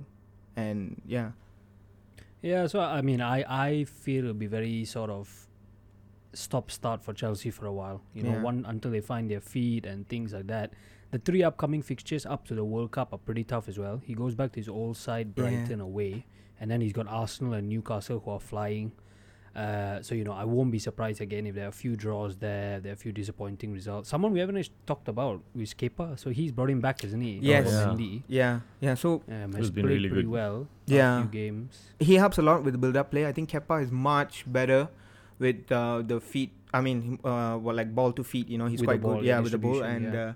[0.56, 1.32] And yeah.
[2.42, 5.48] Yeah, so I mean, I I feel it'll be very sort of
[6.34, 8.02] stop start for Chelsea for a while.
[8.14, 8.42] You know, Yeah.
[8.42, 10.74] one until they find their feet and things like that.
[11.12, 14.02] The three upcoming fixtures up to the World Cup are pretty tough as well.
[14.04, 15.44] He goes back to his old side, Yeah.
[15.44, 16.26] Brighton away,
[16.62, 18.94] and then he's got Arsenal and Newcastle who are flying.
[19.54, 22.38] Uh, so you know, I won't be surprised again if there are a few draws
[22.38, 24.08] there, there are a few disappointing results.
[24.08, 26.18] Someone we haven't talked about is Kepa.
[26.18, 27.40] So he's brought him back, isn't he?
[27.42, 27.68] Yes.
[27.68, 28.22] Over Yeah.
[28.30, 28.60] Yeah.
[28.80, 28.94] Yeah.
[28.94, 30.32] So Um, Who's has been played really pretty good.
[30.32, 30.68] well.
[30.86, 31.24] Yeah.
[31.24, 31.82] few games.
[32.00, 33.26] he helps a lot with the build-up play.
[33.28, 34.88] I think Kepa is much better
[35.38, 36.52] with uh, the feet.
[36.74, 38.48] I mean, uh, well, like ball to feet.
[38.48, 39.26] You know, he's With quite good.
[39.26, 40.28] Yeah, with the ball, and yeah.
[40.30, 40.34] uh,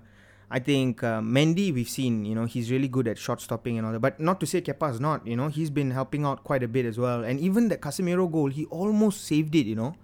[0.50, 2.24] I think uh, Mendy we've seen.
[2.24, 4.00] You know, he's really good at shot stopping and all that.
[4.00, 5.26] But not to say Kepa's not.
[5.26, 7.24] You know, he's been helping out quite a bit as well.
[7.24, 9.66] And even the Casemiro goal, he almost saved it.
[9.66, 9.94] You know,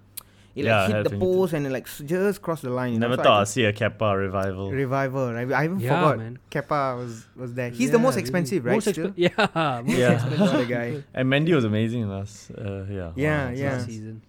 [0.52, 2.92] he Yeah, like hit the post and it, like just crossed the line.
[2.92, 3.22] You Never know?
[3.22, 4.72] So thought I'd see a Kepa revival.
[4.72, 5.52] Revival, right?
[5.52, 6.38] I even Yeah, forgot man.
[6.50, 7.70] Kepa was was there.
[7.70, 8.78] He's the most expensive, really.
[8.78, 8.84] right?
[8.86, 9.08] Most still?
[9.10, 9.14] expe-
[9.54, 10.12] yeah, most Yeah.
[10.14, 11.02] expensive What guy.
[11.14, 12.50] And Mendy was amazing last.
[12.50, 13.12] Uh, yeah.
[13.14, 13.72] Yeah, wow, yeah.
[13.74, 14.22] last season.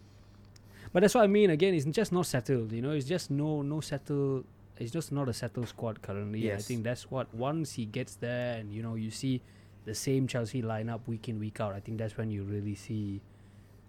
[0.94, 1.50] But that's what I mean.
[1.50, 2.72] Again, it's just not settled.
[2.72, 4.46] You know, it's just no no settled.
[4.80, 6.50] It's just not a settled squad currently.
[6.50, 9.42] and I think that's what once he gets there, and you know, you see
[9.86, 11.74] the same Chelsea lineup week in week out.
[11.74, 13.22] I think that's when you really see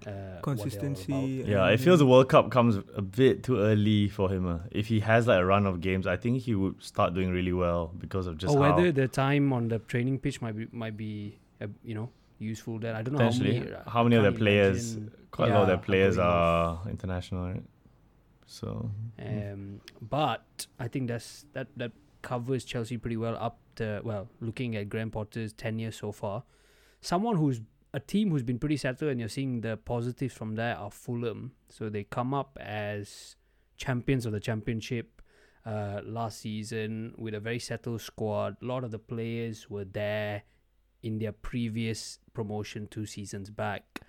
[0.07, 0.43] uh, what they're all about.
[0.43, 1.45] Consistency.
[1.47, 4.47] Yeah, and, it feels the World Cup comes a bit too early for him.
[4.47, 4.59] Uh.
[4.71, 7.53] If he has like a run of games, I think he would start doing really
[7.53, 10.67] well because of just or how whether the time on the training pitch might be
[10.73, 12.79] might be uh, you know useful.
[12.79, 13.73] Then I don't know how many.
[13.73, 17.47] uh, how many of their players, imagine- quite a lot of their players are international,
[17.47, 17.63] right?
[18.47, 24.29] So Um, but I think that's that that covers Chelsea pretty well up to well,
[24.41, 26.45] looking at Graham Potter's tenure so far.
[27.01, 27.61] Someone who's
[27.93, 31.53] a team who's been pretty settled and you're seeing the positives from there are Fulham.
[31.69, 33.37] So they come up as
[33.77, 35.23] champions of the championship
[35.67, 38.57] uh, last season with a very settled squad.
[38.63, 40.43] A lot of the players were there
[41.03, 44.01] in their previous promotion two seasons back.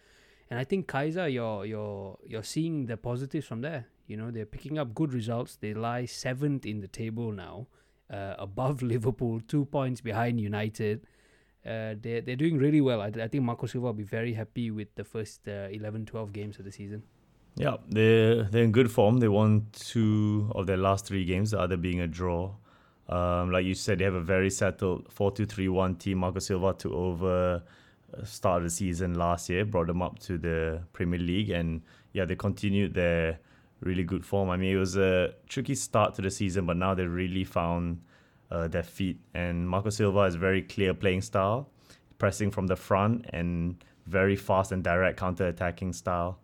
[0.49, 3.87] And I think Kaiser, you're you're you're seeing the positives from there.
[4.07, 5.55] You know, they're picking up good results.
[5.55, 7.67] They lie seventh in the table now,
[8.11, 11.05] uh, above Liverpool, two points behind United.
[11.65, 13.01] Uh, they're, they're doing really well.
[13.01, 16.31] I, I think Marco Silva will be very happy with the first uh, 11, 12
[16.31, 17.01] games of the season.
[17.55, 19.17] yeah, they're they're in good form.
[19.19, 22.51] They won two of their last three games, the other being a draw.
[23.07, 26.17] Um, like you said, they have a very settled 4-2-3-1 team.
[26.19, 27.61] Marco Silva took over
[28.15, 31.81] uh, start of the season last year, brought them up to the Premier League, and
[32.13, 33.39] yeah, they continued their
[33.81, 34.49] really good form.
[34.49, 38.01] I mean, it was a tricky start to the season, but now they've really found
[38.51, 39.19] uh, their feet.
[39.33, 41.69] And Marco Silva has very clear playing style,
[42.17, 46.39] pressing from the front and very fast and direct counter attacking style.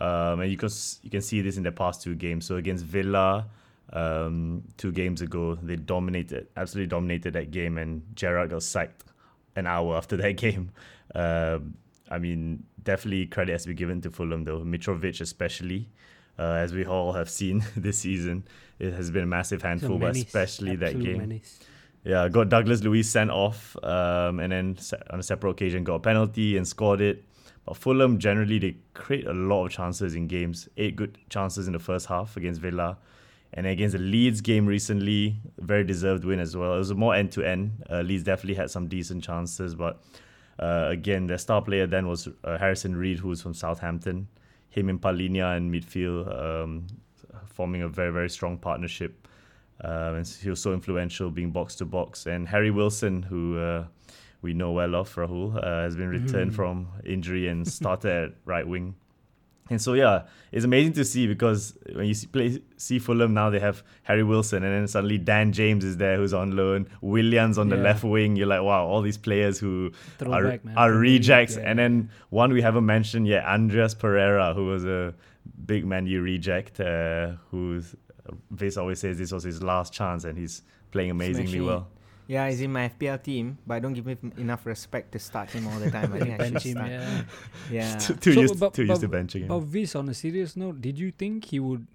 [0.00, 0.70] Um, and you can
[1.02, 2.46] you can see this in the past two games.
[2.46, 3.46] So against Villa,
[3.92, 9.04] um, two games ago, they dominated, absolutely dominated that game, and Gerrard got sacked
[9.56, 10.70] an hour after that game.
[11.14, 11.74] Um,
[12.10, 14.60] I mean, definitely credit has to be given to Fulham though.
[14.60, 15.88] Mitrovic especially,
[16.38, 18.44] uh, as we all have seen this season,
[18.78, 21.18] it has been a massive He's a handful, but especially that game.
[21.18, 21.60] menace.
[22.04, 24.78] Yeah, got Douglas Luiz sent off, um, and then
[25.10, 27.24] on a separate occasion got a penalty and scored it.
[27.64, 30.68] But Fulham generally they create a lot of chances in games.
[30.76, 32.98] Eight good chances in the first half against Villa,
[33.54, 36.74] and against the Leeds game recently, very deserved win as well.
[36.74, 37.82] It was more end to end.
[37.90, 40.02] Leeds definitely had some decent chances, but
[40.58, 44.28] uh, again, their star player then was uh, Harrison Reed, who's from Southampton.
[44.74, 46.86] Him and Palhinha in midfield, um,
[47.46, 49.28] forming a very very strong partnership.
[49.80, 52.26] Um, and he was so influential, being box to box.
[52.26, 53.84] And Harry Wilson, who uh,
[54.42, 56.54] we know well of, Rahul, uh, has been returned Mhm.
[56.56, 58.94] from injury and started at right wing.
[59.70, 63.48] And so yeah, it's amazing to see because when you see play see Fulham now,
[63.48, 66.86] they have Harry Wilson, and then suddenly Dan James is there, who's on loan.
[67.00, 68.36] Williams on the left wing.
[68.36, 70.76] You're like, wow, all these players who are, Throwback, man.
[70.76, 71.56] are rejects.
[71.56, 71.62] yeah.
[71.70, 75.14] And then one we haven't mentioned yet, Andreas Pereira, who was a
[75.64, 77.96] big Man U reject, uh, who's
[78.50, 81.88] Viz always says this was his last chance, and he's playing amazingly well.
[82.26, 85.50] Yeah, he's in my FPL team, but I don't give him enough respect to start
[85.50, 86.12] him all the time.
[86.14, 86.90] I think I should Bench him, start.
[86.90, 87.22] yeah.
[87.70, 87.96] Yeah.
[87.98, 89.48] too too So, used, but- too used to but- benching him.
[89.48, 91.86] But Viz, on a serious note, did you think he would?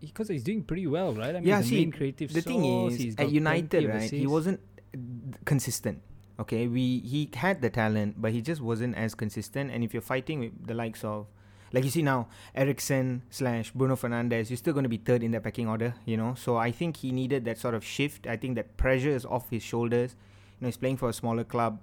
[0.00, 1.34] Because he's doing pretty well, right?
[1.36, 3.84] I mean, yeah, the see, main creative the thing source, is, he's at got United,
[3.84, 4.26] of right, he assists.
[4.28, 4.60] wasn't
[4.94, 4.98] uh,
[5.44, 6.02] consistent.
[6.40, 9.72] Okay, we he had the talent, but he just wasn't as consistent.
[9.72, 11.26] And if you're fighting with the likes of,
[11.72, 15.32] like you see now, Eriksen slash Bruno Fernandes, you're still going to be third in
[15.32, 16.34] that pecking order, you know.
[16.34, 18.26] So I think he needed that sort of shift.
[18.26, 20.16] I think that pressure is off his shoulders.
[20.58, 21.80] You know, he's playing for a smaller club.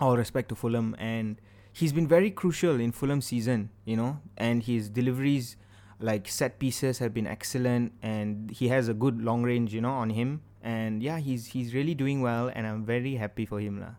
[0.00, 1.40] All respect to Fulham, and
[1.72, 3.70] he's been very crucial in Fulham season.
[3.84, 5.56] You know, and his deliveries
[5.98, 9.92] like set pieces have been excellent and he has a good long range you know
[9.92, 13.80] on him and yeah he's he's really doing well and i'm very happy for him
[13.80, 13.94] lah.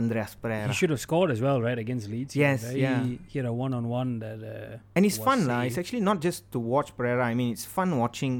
[0.00, 2.32] Andreas pereira He should have scored as well, right, against Leeds.
[2.44, 3.02] Yes, very, yeah.
[3.32, 4.38] He had a one-on-one that.
[4.54, 5.60] Uh, and it's was fun lah.
[5.68, 8.34] it's actually not just to watch pereira i mean it's fun watching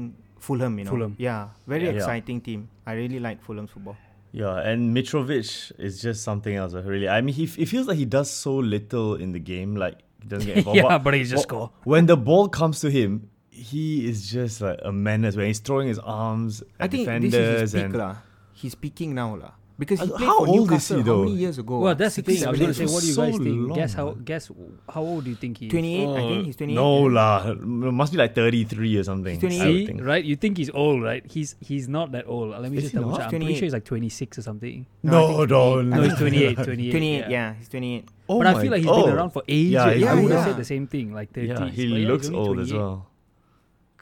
[0.47, 1.13] fulham you know Fulham.
[1.27, 1.41] yeah
[1.73, 1.91] very Yeah.
[1.91, 1.97] Yeah.
[2.01, 3.97] exciting team i really like fulham's football
[4.31, 5.47] Yeah, and Mitrovic
[5.87, 6.73] is just something else.
[6.89, 9.71] Really, I mean, he it feels like he does so little in the game.
[9.83, 10.77] Like he doesn't get involved.
[10.81, 11.67] yeah, but he's just wh- score.
[11.93, 13.11] When the ball comes to him,
[13.49, 15.33] he is just like a menace.
[15.39, 18.13] When he's throwing his arms i think defenders this is his peak and lah.
[18.61, 19.53] he's peaking now lah.
[19.79, 21.23] Because he Uh, played how for old is newcastle he how though?
[21.23, 22.35] many years ago well, that's the thing.
[22.45, 23.75] I was seven going to years say, what do you So guys think?
[23.79, 24.07] Guess how?
[24.29, 24.51] Guess
[24.93, 25.71] how old do you think he is?
[25.71, 27.15] 28 i think Uh, he's 28 No yeah.
[27.17, 27.53] lah,
[28.01, 29.39] must be like thirty three or something.
[29.39, 29.87] He's I would 28.
[29.87, 30.23] See, right?
[30.23, 31.23] You think he's old, right?
[31.31, 32.51] He's he's not that old.
[32.51, 33.31] Let me Is just he double check.
[33.31, 34.85] I'm pretty sure he's like 26 or something.
[35.01, 35.89] No, No, he's no, 28.
[35.89, 36.03] No, no.
[36.03, 36.55] he's 28.
[36.55, 36.91] 28.
[36.91, 39.05] 28 yeah he's 28 Oh but I feel like he's oh.
[39.07, 39.71] been around for ages.
[39.73, 41.47] Yeah, I yeah, would have said the same thing, like 30s.
[41.47, 43.07] Yeah, he looks old as well.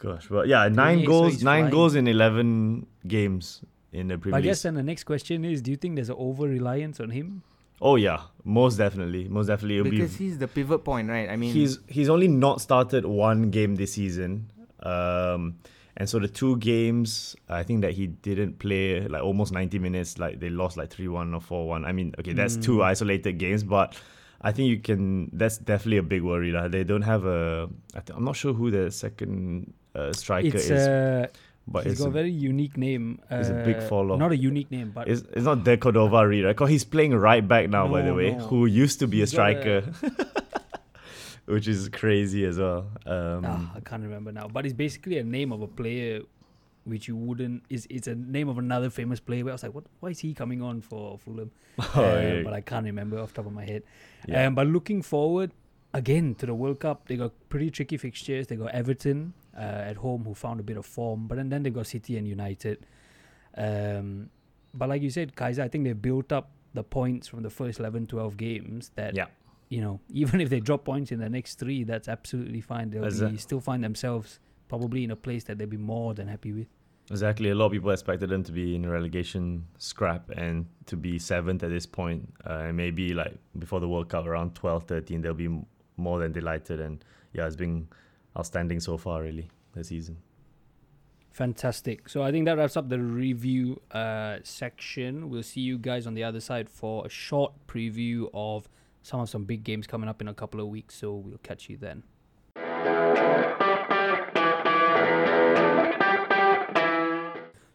[0.02, 4.42] Gosh, but yeah, nine goals, nine goals in eleven games in the But Premier I
[4.42, 7.44] guess then the next question is: Do you think there's an over reliance on him?
[7.80, 9.78] Oh yeah, most definitely, most definitely.
[9.80, 10.26] It'll because be.
[10.26, 13.94] he's the pivot point right i mean He's he's only not started one game this
[13.94, 14.50] season,
[14.82, 15.58] um,
[15.96, 20.18] and so the two games I think that he didn't play like almost ninety minutes.
[20.18, 21.86] Like they lost like three one or four one.
[21.86, 22.86] I mean, okay, that's two Mm.
[22.86, 23.96] isolated games, but
[24.42, 25.30] I think you can.
[25.34, 26.52] That's definitely a big worry.
[26.52, 26.68] Lah.
[26.68, 27.70] They don't have a.
[27.96, 31.28] I th- I'm not sure who the second uh, striker It's is, uh,
[31.68, 33.20] but he's it's got a a very unique name.
[33.32, 34.20] Uh, it's a big fall off.
[34.20, 36.56] Not a unique name, but It's, it's not De Cordova-Reid, right?
[36.56, 38.40] 'Cause he's playing right back now, by the way, no.
[38.48, 39.84] who used to be a He's a- striker,
[41.46, 42.88] which is crazy as well.
[43.06, 44.48] Um, Ah, I can't remember now.
[44.48, 46.22] But it's basically a name of a player
[46.86, 49.44] which you wouldn't is it's a name of another famous player.
[49.44, 49.86] Where I was like, what?
[50.00, 51.52] Why is he coming on for Fulham?
[51.80, 52.42] oh, Uh, yeah.
[52.44, 53.84] But I can't remember off the top of my head.
[54.28, 54.48] Yeah.
[54.48, 55.52] Um, but looking forward
[55.94, 58.48] again to the World Cup, they got pretty tricky fixtures.
[58.48, 61.64] They got Everton uh, at home, who found a bit of form, but then, then
[61.64, 62.86] they got City and United.
[63.56, 64.30] Um,
[64.74, 67.80] but like you said, Kaiser, I think they built up the points from the first
[67.80, 69.26] 11, 12 games that Yeah.
[69.70, 72.90] you know, even if they drop points in the next three, that's absolutely fine.
[72.92, 76.52] They'll be, still find themselves probably in a place that they'll be more than happy
[76.52, 76.68] with.
[77.10, 77.50] Exactly.
[77.52, 81.18] A lot of people expected them to be in a relegation scrap and to be
[81.18, 82.32] seventh at this point.
[82.46, 85.66] Uh, and maybe like before the World Cup, around 12, 13, they'll be m-
[85.96, 86.82] more than delighted.
[86.82, 87.88] And yeah, it's been
[88.38, 90.18] outstanding so far, really, this season.
[91.32, 92.10] Fantastic.
[92.10, 95.30] So I think that wraps up the review uh, section.
[95.30, 98.68] We'll see you guys on the other side for a short preview of
[99.04, 100.96] some of some big games coming up in a couple of weeks.
[100.96, 102.04] So we'll catch you then.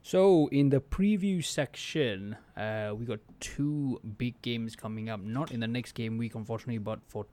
[0.04, 5.20] So in the preview section, uh, we got two big games coming up.
[5.20, 7.26] Not in the next game week, unfortunately, but for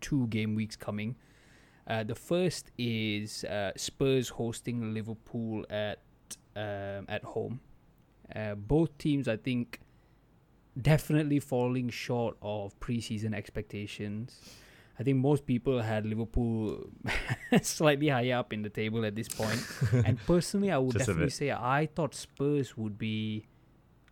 [0.00, 1.16] two game weeks coming.
[1.86, 5.98] Uh, the first is uh, Spurs hosting Liverpool at
[6.56, 7.60] um, at home.
[8.34, 9.80] Uh, both teams, I think,
[10.80, 14.40] definitely falling short of preseason expectations.
[14.98, 16.84] I think most people had Liverpool
[17.62, 19.60] slightly higher up in the table at this point.
[20.06, 23.46] and personally, I would Just definitely say I thought Spurs would be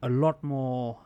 [0.03, 0.99] a lot more.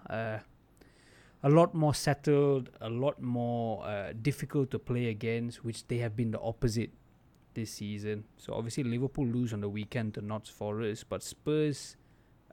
[1.45, 6.17] A lot more settled, a lot more uh, difficult to play against, which they have
[6.17, 6.91] been the opposite
[7.53, 8.25] this season.
[8.39, 11.97] So obviously Liverpool lose on the weekend to Notts Forest, but Spurs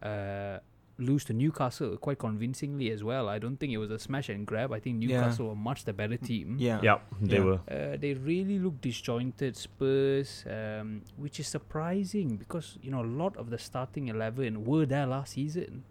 [0.04, 0.58] uh,
[0.98, 3.30] lose to Newcastle quite convincingly as well.
[3.30, 4.72] I don't think it was a smash and grab.
[4.74, 5.08] I think Yeah.
[5.22, 6.58] Newcastle were much the better team.
[6.60, 6.80] Yeah.
[6.84, 7.44] Yeah, they Yeah.
[7.44, 7.60] were.
[7.72, 13.38] Uh, they really look disjointed Spurs, um, which is surprising because you know a lot
[13.38, 15.84] of the starting eleven were there last season.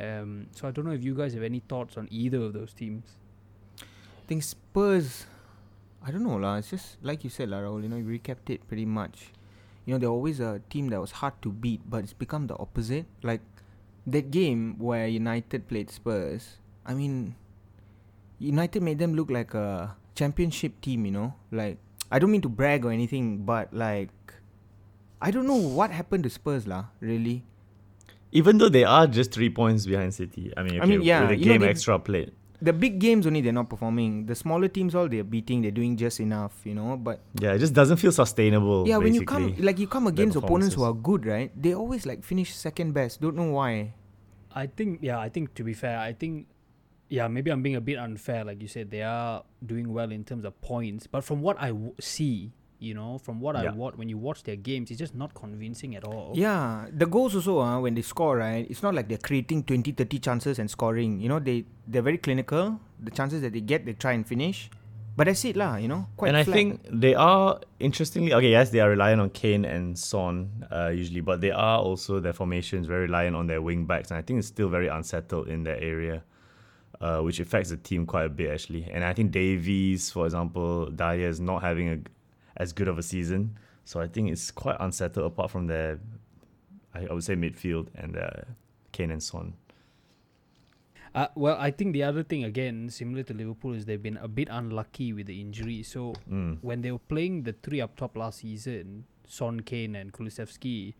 [0.00, 2.72] Um, so I don't know if you guys have any thoughts on either of those
[2.72, 3.16] teams.
[3.80, 5.26] I think Spurs.
[6.02, 6.56] I don't know lah.
[6.56, 7.82] It's just like you said, lah, Rahul.
[7.82, 9.32] You know, you recapped it pretty much.
[9.84, 12.56] You know, they're always a team that was hard to beat, but it's become the
[12.56, 13.04] opposite.
[13.22, 13.44] Like
[14.06, 16.56] that game where United played Spurs.
[16.86, 17.36] I mean,
[18.38, 21.04] United made them look like a championship team.
[21.04, 21.76] You know, like
[22.10, 24.16] I don't mean to brag or anything, but like
[25.20, 26.88] I don't know what happened to Spurs, lah.
[27.00, 27.44] Really.
[28.32, 30.52] Even though they are just three points behind City.
[30.56, 32.32] I mean, I mean, yeah, with a you know, game they- extra played.
[32.62, 34.26] The big games only they're not performing.
[34.26, 35.62] The smaller teams all they're beating.
[35.62, 36.60] They're doing just enough.
[36.64, 38.86] You know, but Yeah, it just doesn't feel sustainable.
[38.86, 41.50] Yeah, when you come like you come against opponents who are good, right?
[41.56, 43.22] They always like finish second best.
[43.22, 43.94] Don't know why.
[44.54, 46.48] I think, yeah, I think to be fair, I think,
[47.08, 48.44] yeah, maybe I'm being a bit unfair.
[48.44, 51.68] Like you said, they are doing well in terms of points, but from what I
[51.68, 55.14] w- see, you know, from what I watch when you watch their games, it's just
[55.14, 56.32] not convincing at all.
[56.34, 58.66] Yeah, the goals also uh, when they score, right?
[58.68, 61.20] It's not like they're creating 20, 30 chances and scoring.
[61.20, 62.80] You know, they they're very clinical.
[62.98, 64.70] The chances that they get, they try and finish.
[65.16, 65.76] But that's it lah.
[65.76, 66.28] You know, quite.
[66.28, 68.50] and I think they are interestingly okay.
[68.50, 72.32] Yes, they are reliant on Kane and Son uh, usually, but they are also their
[72.32, 75.64] formations very reliant on their wing backs, and I think it's still very unsettled in
[75.64, 76.22] that area,
[77.02, 78.88] uh, which affects the team quite a bit actually.
[78.90, 81.98] And I think Davies, for example, Dier is not having a,
[82.60, 85.98] as good of a season, so I think it's quite unsettled apart from their,
[86.94, 88.42] I, I would say midfield and uh,
[88.92, 89.54] Kane and Son.
[91.14, 94.28] Uh, well, I think the other thing again, similar to Liverpool, is they've been a
[94.28, 95.88] bit unlucky with the injuries.
[95.88, 96.58] So Mm.
[96.62, 100.94] when they were playing the three up top last season, Son, Kane, and Kulusevski,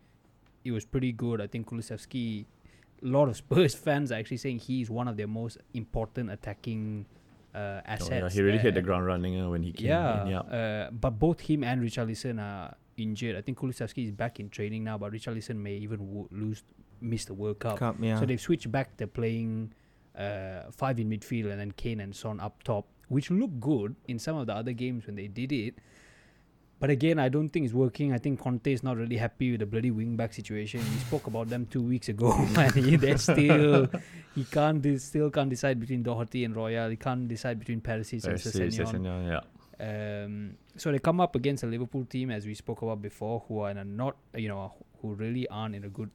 [0.65, 1.39] it was pretty good.
[1.39, 2.45] I think Kulusevski,
[3.03, 7.05] a lot of Spurs fans are actually saying he's one of their most important attacking
[7.53, 8.09] uh, Oh, assets.
[8.11, 10.27] yeah, he really hit the ground running uh, when he came Yeah, in.
[10.29, 10.39] Yeah.
[10.39, 13.35] Uh, but both him and Richarlison are injured.
[13.35, 16.63] I think Kulusevski is back in training now, but Richarlison may even w- lose,
[17.01, 17.77] miss the World Cup.
[17.79, 18.19] Cup, yeah.
[18.19, 18.95] So they've switched back.
[18.97, 19.73] They're playing
[20.17, 24.19] uh, five in midfield and then Kane and Son up top, which looked good in
[24.19, 25.75] some of the other games when they did it.
[26.81, 28.11] But again, I don't think it's working.
[28.11, 30.79] I think Conte is not really happy with the bloody wing back situation.
[30.79, 33.87] We spoke about them two weeks ago, and he, they're still
[34.33, 36.89] he can't de- still can't decide between Doherty and Royal.
[36.89, 39.29] He can't decide between Perisic and Sessegnon.
[39.29, 39.41] Yeah.
[40.25, 43.59] Um, so they come up against a Liverpool team, as we spoke about before, who
[43.59, 46.09] are in a not, you know, who really aren't in a good,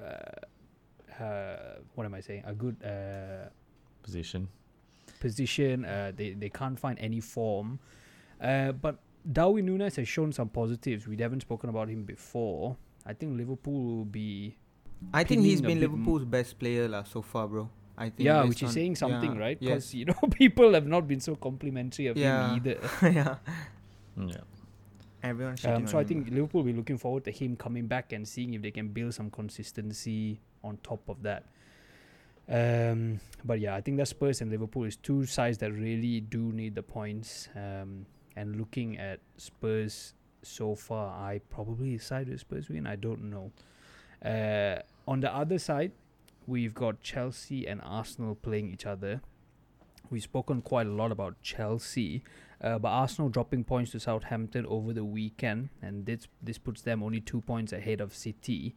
[0.00, 1.56] uh, uh,
[1.96, 2.44] what am I saying?
[2.46, 3.48] A good uh,
[4.04, 4.46] Position.
[5.18, 5.84] position.
[5.84, 7.80] Uh, they they can't find any form.
[8.40, 8.98] Uh, but
[9.30, 11.06] Darwin Nunez has shown some positives.
[11.08, 12.76] We haven't spoken about him before.
[13.06, 14.56] I think Liverpool will be
[15.12, 17.68] I think he's been bit m- Liverpool's best player lah so far, bro.
[17.96, 18.26] I think.
[18.26, 19.58] yeah, based which is saying something, yeah, right?
[19.60, 19.70] Yes.
[19.70, 22.48] Because you know people have not been so complimentary of Yeah.
[22.50, 22.78] him either.
[23.12, 23.36] yeah.
[24.16, 24.44] Yeah.
[25.22, 25.56] Everyone.
[25.64, 28.52] Um, so I think Liverpool will be looking forward to him coming back and seeing
[28.54, 31.44] if they can build some consistency on top of that.
[32.48, 36.52] Um, but yeah, I think that Spurs and Liverpool is two sides that really do
[36.52, 37.48] need the points.
[37.56, 38.04] Um,
[38.36, 42.86] and looking at Spurs so far, I probably side with Spurs win.
[42.86, 43.52] I don't know.
[44.24, 45.92] Uh, on the other side,
[46.46, 49.20] we've got Chelsea and Arsenal playing each other.
[50.10, 52.22] We've spoken quite a lot about Chelsea.
[52.60, 57.02] Uh, but Arsenal dropping points to Southampton over the weekend, and this this puts them
[57.02, 58.74] only two points ahead of City.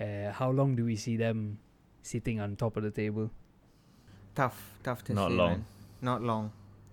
[0.00, 1.58] Uh, how long do we see them
[2.00, 3.30] sitting on top of the table?
[4.34, 5.34] tough, tough to Not say.
[5.36, 5.50] long.
[5.50, 5.64] man.
[6.00, 6.52] Not long.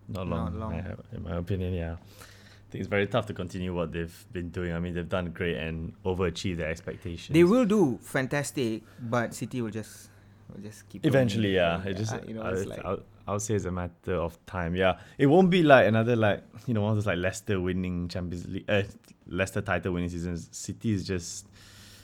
[0.10, 0.60] Not Not long.
[0.60, 0.74] long.
[0.84, 1.94] Have- in my opinion, yeah.
[1.94, 4.74] I think it's very tough to continue what they've been doing.
[4.74, 7.34] I mean, they've done great and overachieved their expectations.
[7.34, 10.10] They will do fantastic, but City will just
[10.54, 11.06] will just keep.
[11.06, 11.82] Eventually, yeah.
[11.84, 14.38] It just, Uh, you know, I, it's like I'll, I'll say it's a matter of
[14.46, 14.76] time.
[14.76, 18.08] Yeah, it won't be like another like you know one of those like Leicester winning
[18.08, 18.84] Champions League, uh,
[19.28, 20.50] Leicester title winning seasons.
[20.52, 21.48] City is just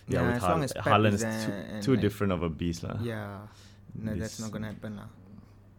[0.07, 0.25] yeah, Nah,
[0.59, 2.97] with as Har- Haaland is too, too like- different of a beast, lah.
[3.01, 3.37] yeah.
[3.97, 5.09] No, that's not gonna happen now.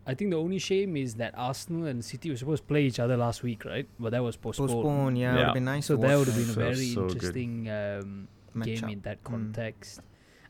[0.06, 3.00] I think the only shame is that Arsenal and City were supposed to play each
[3.00, 3.88] other last week, right?
[3.98, 4.70] But that was postponed.
[4.70, 5.44] Postpone, yeah, would Yeah.
[5.46, 5.86] have been nice.
[5.86, 8.28] So that would have been a very so interesting um,
[8.62, 8.92] game matchup.
[8.92, 9.24] in that Mm.
[9.24, 10.00] context.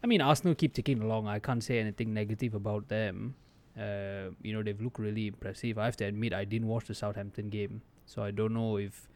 [0.04, 1.26] I mean, Arsenal keep ticking along.
[1.26, 3.34] I can't say anything negative about them.
[3.78, 5.78] Uh, you know, they've looked really impressive.
[5.78, 9.08] I have to admit, I didn't watch the Southampton game, so I don't know if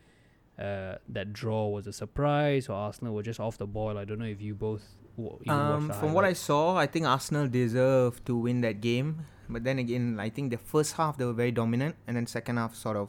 [0.59, 3.97] uh, that draw was a surprise or Arsenal were just off the ball.
[3.97, 4.85] I don't know if you both.
[5.17, 9.25] w- Um, the from what I saw, I think Arsenal deserved to win that game.
[9.51, 12.57] But then again, I think the first half they were very dominant, and then second
[12.57, 13.09] half sort of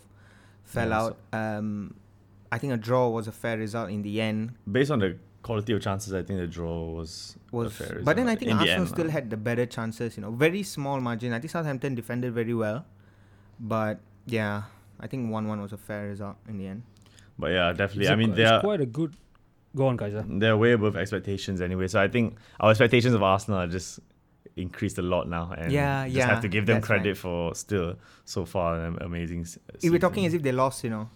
[0.64, 1.18] fell Yeah, out.
[1.34, 1.96] Um,
[2.52, 4.54] I think a draw was a fair result in the end.
[4.70, 8.16] Based on the quality of chances, I think the draw was a Was fair but
[8.16, 10.18] then I think in Arsenal still had the better chances.
[10.18, 11.34] You know, very small margin.
[11.34, 12.86] I think Southampton defended very well,
[13.60, 14.64] but yeah,
[15.00, 16.84] I think one-one was a fair result in the end.
[17.40, 18.04] But yeah, definitely.
[18.04, 19.16] It's I a mean, they're quite a good.
[19.76, 20.26] Go on, Kaiser.
[20.28, 21.88] they're way above expectations anyway.
[21.88, 24.02] So I think our expectations of Arsenal are just
[24.56, 27.00] increased a lot now, and Yeah, just yeah, have to give them that's right.
[27.02, 27.96] credit for still
[28.26, 29.42] so far an amazing.
[29.42, 31.10] s- If we're talking as if they lost, you know.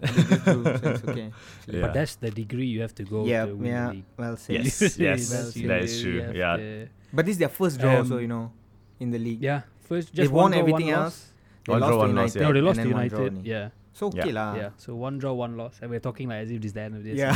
[0.00, 0.70] They just drew, so
[1.08, 1.32] okay.
[1.66, 1.80] Yeah.
[1.80, 3.86] But that's the degree you have to go yeah, to win yeah.
[3.88, 4.04] the league.
[4.16, 4.54] Well said.
[4.64, 6.20] Yes, That's yes, you that is true.
[6.34, 8.52] Yeah, But this is their first draw, so Um, you know,
[9.00, 9.40] in the league.
[9.42, 11.32] Yeah, first They've just one won draw, everything one else.
[11.64, 12.42] They One lost draw, to one loss, yeah.
[12.42, 13.46] No, they lost to then one draw United.
[13.46, 14.34] Yeah, So okay Yeah.
[14.36, 14.54] lah.
[14.54, 14.70] yeah.
[14.76, 16.94] So one draw, one loss, and we're talking like as if this is the end
[16.94, 17.16] of this.
[17.16, 17.34] Yeah.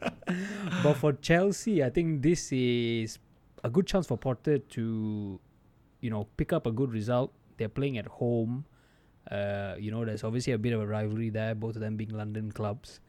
[0.82, 3.18] but for Chelsea, I think this is
[3.64, 5.40] a good chance for Potter to,
[6.00, 7.32] you know, pick up a good result.
[7.56, 8.64] They're playing at home.
[9.30, 12.10] Uh, you know, there's obviously a bit of a rivalry there, both of them being
[12.10, 13.00] London clubs.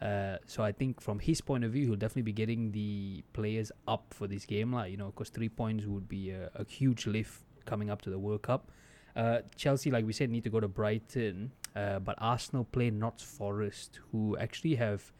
[0.00, 3.70] Uh, so I think from his point of view, he'll definitely be getting the players
[3.86, 7.06] up for this game, like you know, because three points would be a, a huge
[7.06, 8.70] lift coming up to the World Cup.
[9.14, 13.22] Uh, Chelsea, like we said, need to go to Brighton, uh, but Arsenal play Notts
[13.22, 15.12] Forest, who actually have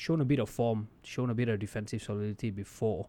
[0.00, 3.06] shown a bit of form, shown a bit of defensive solidity before.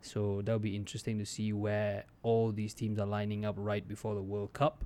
[0.00, 4.14] So that'll be interesting to see where all these teams are lining up right before
[4.14, 4.84] the World Cup.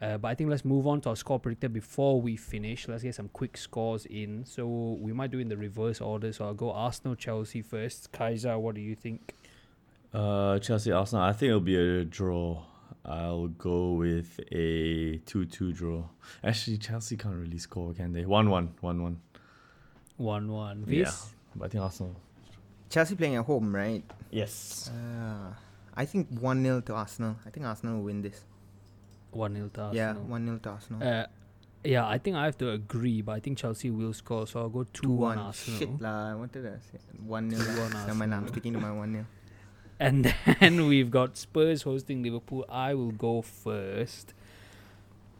[0.00, 2.88] Uh, but I think let's move on to our score predictor before we finish.
[2.88, 4.46] Let's get some quick scores in.
[4.46, 6.32] So we might do in the reverse order.
[6.32, 8.10] So I'll go Arsenal, Chelsea first.
[8.10, 9.34] Kaiser, what do you think?
[10.14, 11.24] Uh, Chelsea, Arsenal.
[11.24, 12.62] I think it'll be a draw.
[13.04, 16.04] I'll go with a 2 2 draw.
[16.42, 18.24] Actually, Chelsea can't really score, can they?
[18.24, 18.74] 1 1.
[18.80, 19.20] 1 1.
[20.18, 20.84] One one.
[20.86, 21.32] Yes.
[21.56, 21.64] Yeah.
[21.64, 22.14] I think Arsenal.
[22.90, 24.02] Chelsea playing at home, right?
[24.30, 24.90] Yes.
[24.92, 25.52] Uh,
[25.94, 27.36] I think one 0 to Arsenal.
[27.46, 28.44] I think Arsenal will win this.
[29.30, 29.96] One 0 to Arsenal.
[29.96, 31.08] Yeah, one 0 to Arsenal.
[31.08, 31.26] Uh,
[31.84, 34.68] yeah, I think I have to agree, but I think Chelsea will score, so I'll
[34.68, 35.78] go two one Arsenal.
[35.78, 37.62] Shit, la, I wanted to say 1 0.
[37.62, 38.34] 1 Arsenal.
[38.34, 39.26] I'm sticking to my 1 0.
[40.00, 42.64] And then we've got Spurs hosting Liverpool.
[42.68, 44.34] I will go first.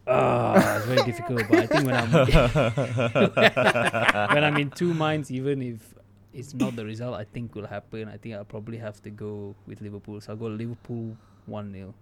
[0.08, 2.10] Ah, it's very difficult, but I think when I'm
[4.34, 5.94] when I'm in two minds, even if
[6.32, 9.54] it's not the result I think will happen, I think I'll probably have to go
[9.66, 10.20] with Liverpool.
[10.20, 11.94] So I'll go Liverpool one 0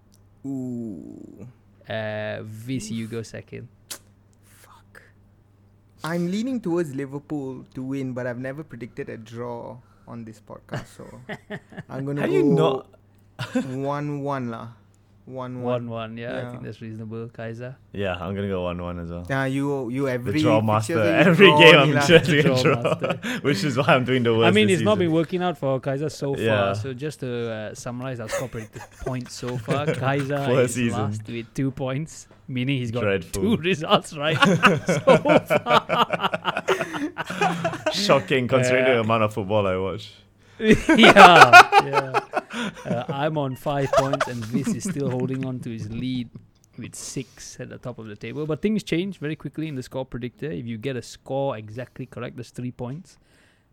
[0.47, 1.49] Ooh.
[1.89, 3.69] Uh, Vis, you go second.
[4.45, 5.03] Fuck.
[6.05, 10.87] I'm leaning towards Liverpool to win, but I've never predicted a draw on this podcast.
[10.97, 11.21] So
[11.91, 12.87] I'm going to Have go you not?
[13.55, 14.69] 1 1 lah.
[15.27, 15.91] 1 One 1.
[15.91, 17.77] one, yeah, I think that's reasonable, Kaiser.
[17.93, 19.27] Yeah, I'm gonna go one-one as well.
[19.29, 20.93] Yeah, you you every the draw master.
[20.95, 22.07] you Every draw game only I'm lah.
[22.07, 23.19] choosing Draw draw, master.
[23.43, 24.47] which is why I'm doing the worst.
[24.47, 26.43] I mean, this it's not been working out for Kaiser so far.
[26.43, 26.73] Yeah.
[26.75, 30.99] So just to uh, summarize our score predicted points so far, Kaiser is season.
[31.01, 33.43] last with two points, meaning he's got Dreadful.
[33.43, 34.39] two results right
[34.87, 36.63] so far.
[37.93, 40.13] Shocking considering Uh, the amount of football I watch.
[40.61, 42.21] yeah, yeah.
[42.85, 46.31] Uh, I'm on five points, and Vis is still holding on to his lead
[46.79, 48.47] with six at the top of the table.
[48.47, 50.51] But things change very quickly in the score predictor.
[50.51, 53.19] If you get a score exactly correct, there's three points.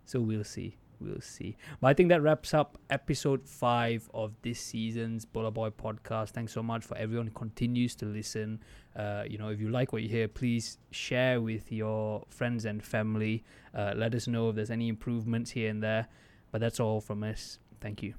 [0.06, 0.78] So we'll see.
[1.00, 1.58] We'll see.
[1.82, 6.30] But I think that wraps up episode five of this season's Bola Boy podcast.
[6.30, 8.62] Thanks so much for everyone who continues to listen.
[8.96, 12.84] Uh, you know, if you like what you hear, please share with your friends and
[12.84, 13.44] family.
[13.74, 16.08] Uh, let us know if there's any improvements here and there.
[16.54, 17.58] But that's all from us.
[17.82, 18.14] Thank you.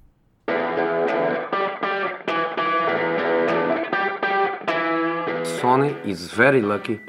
[5.60, 7.00] Sonny is very lucky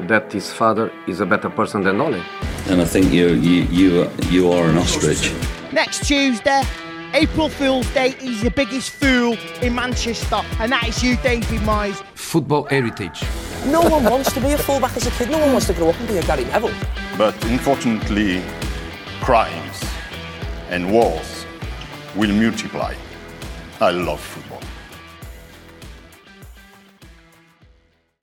[0.00, 2.22] that his father is a better person than Ole.
[2.68, 5.32] And I think you you you you are an ostrich.
[5.72, 6.62] Next Tuesday,
[7.14, 11.96] April Fool's Day, he's the biggest fool in Manchester, and that is you, David Moyes.
[12.14, 13.22] Football heritage.
[13.64, 15.30] No one wants to be a fullback as a kid.
[15.30, 16.76] No one wants to grow up and be a Gary Neville.
[17.16, 18.42] But unfortunately,
[19.22, 19.87] crimes
[20.70, 21.46] and wars
[22.14, 22.94] will multiply.
[23.80, 24.67] I love football.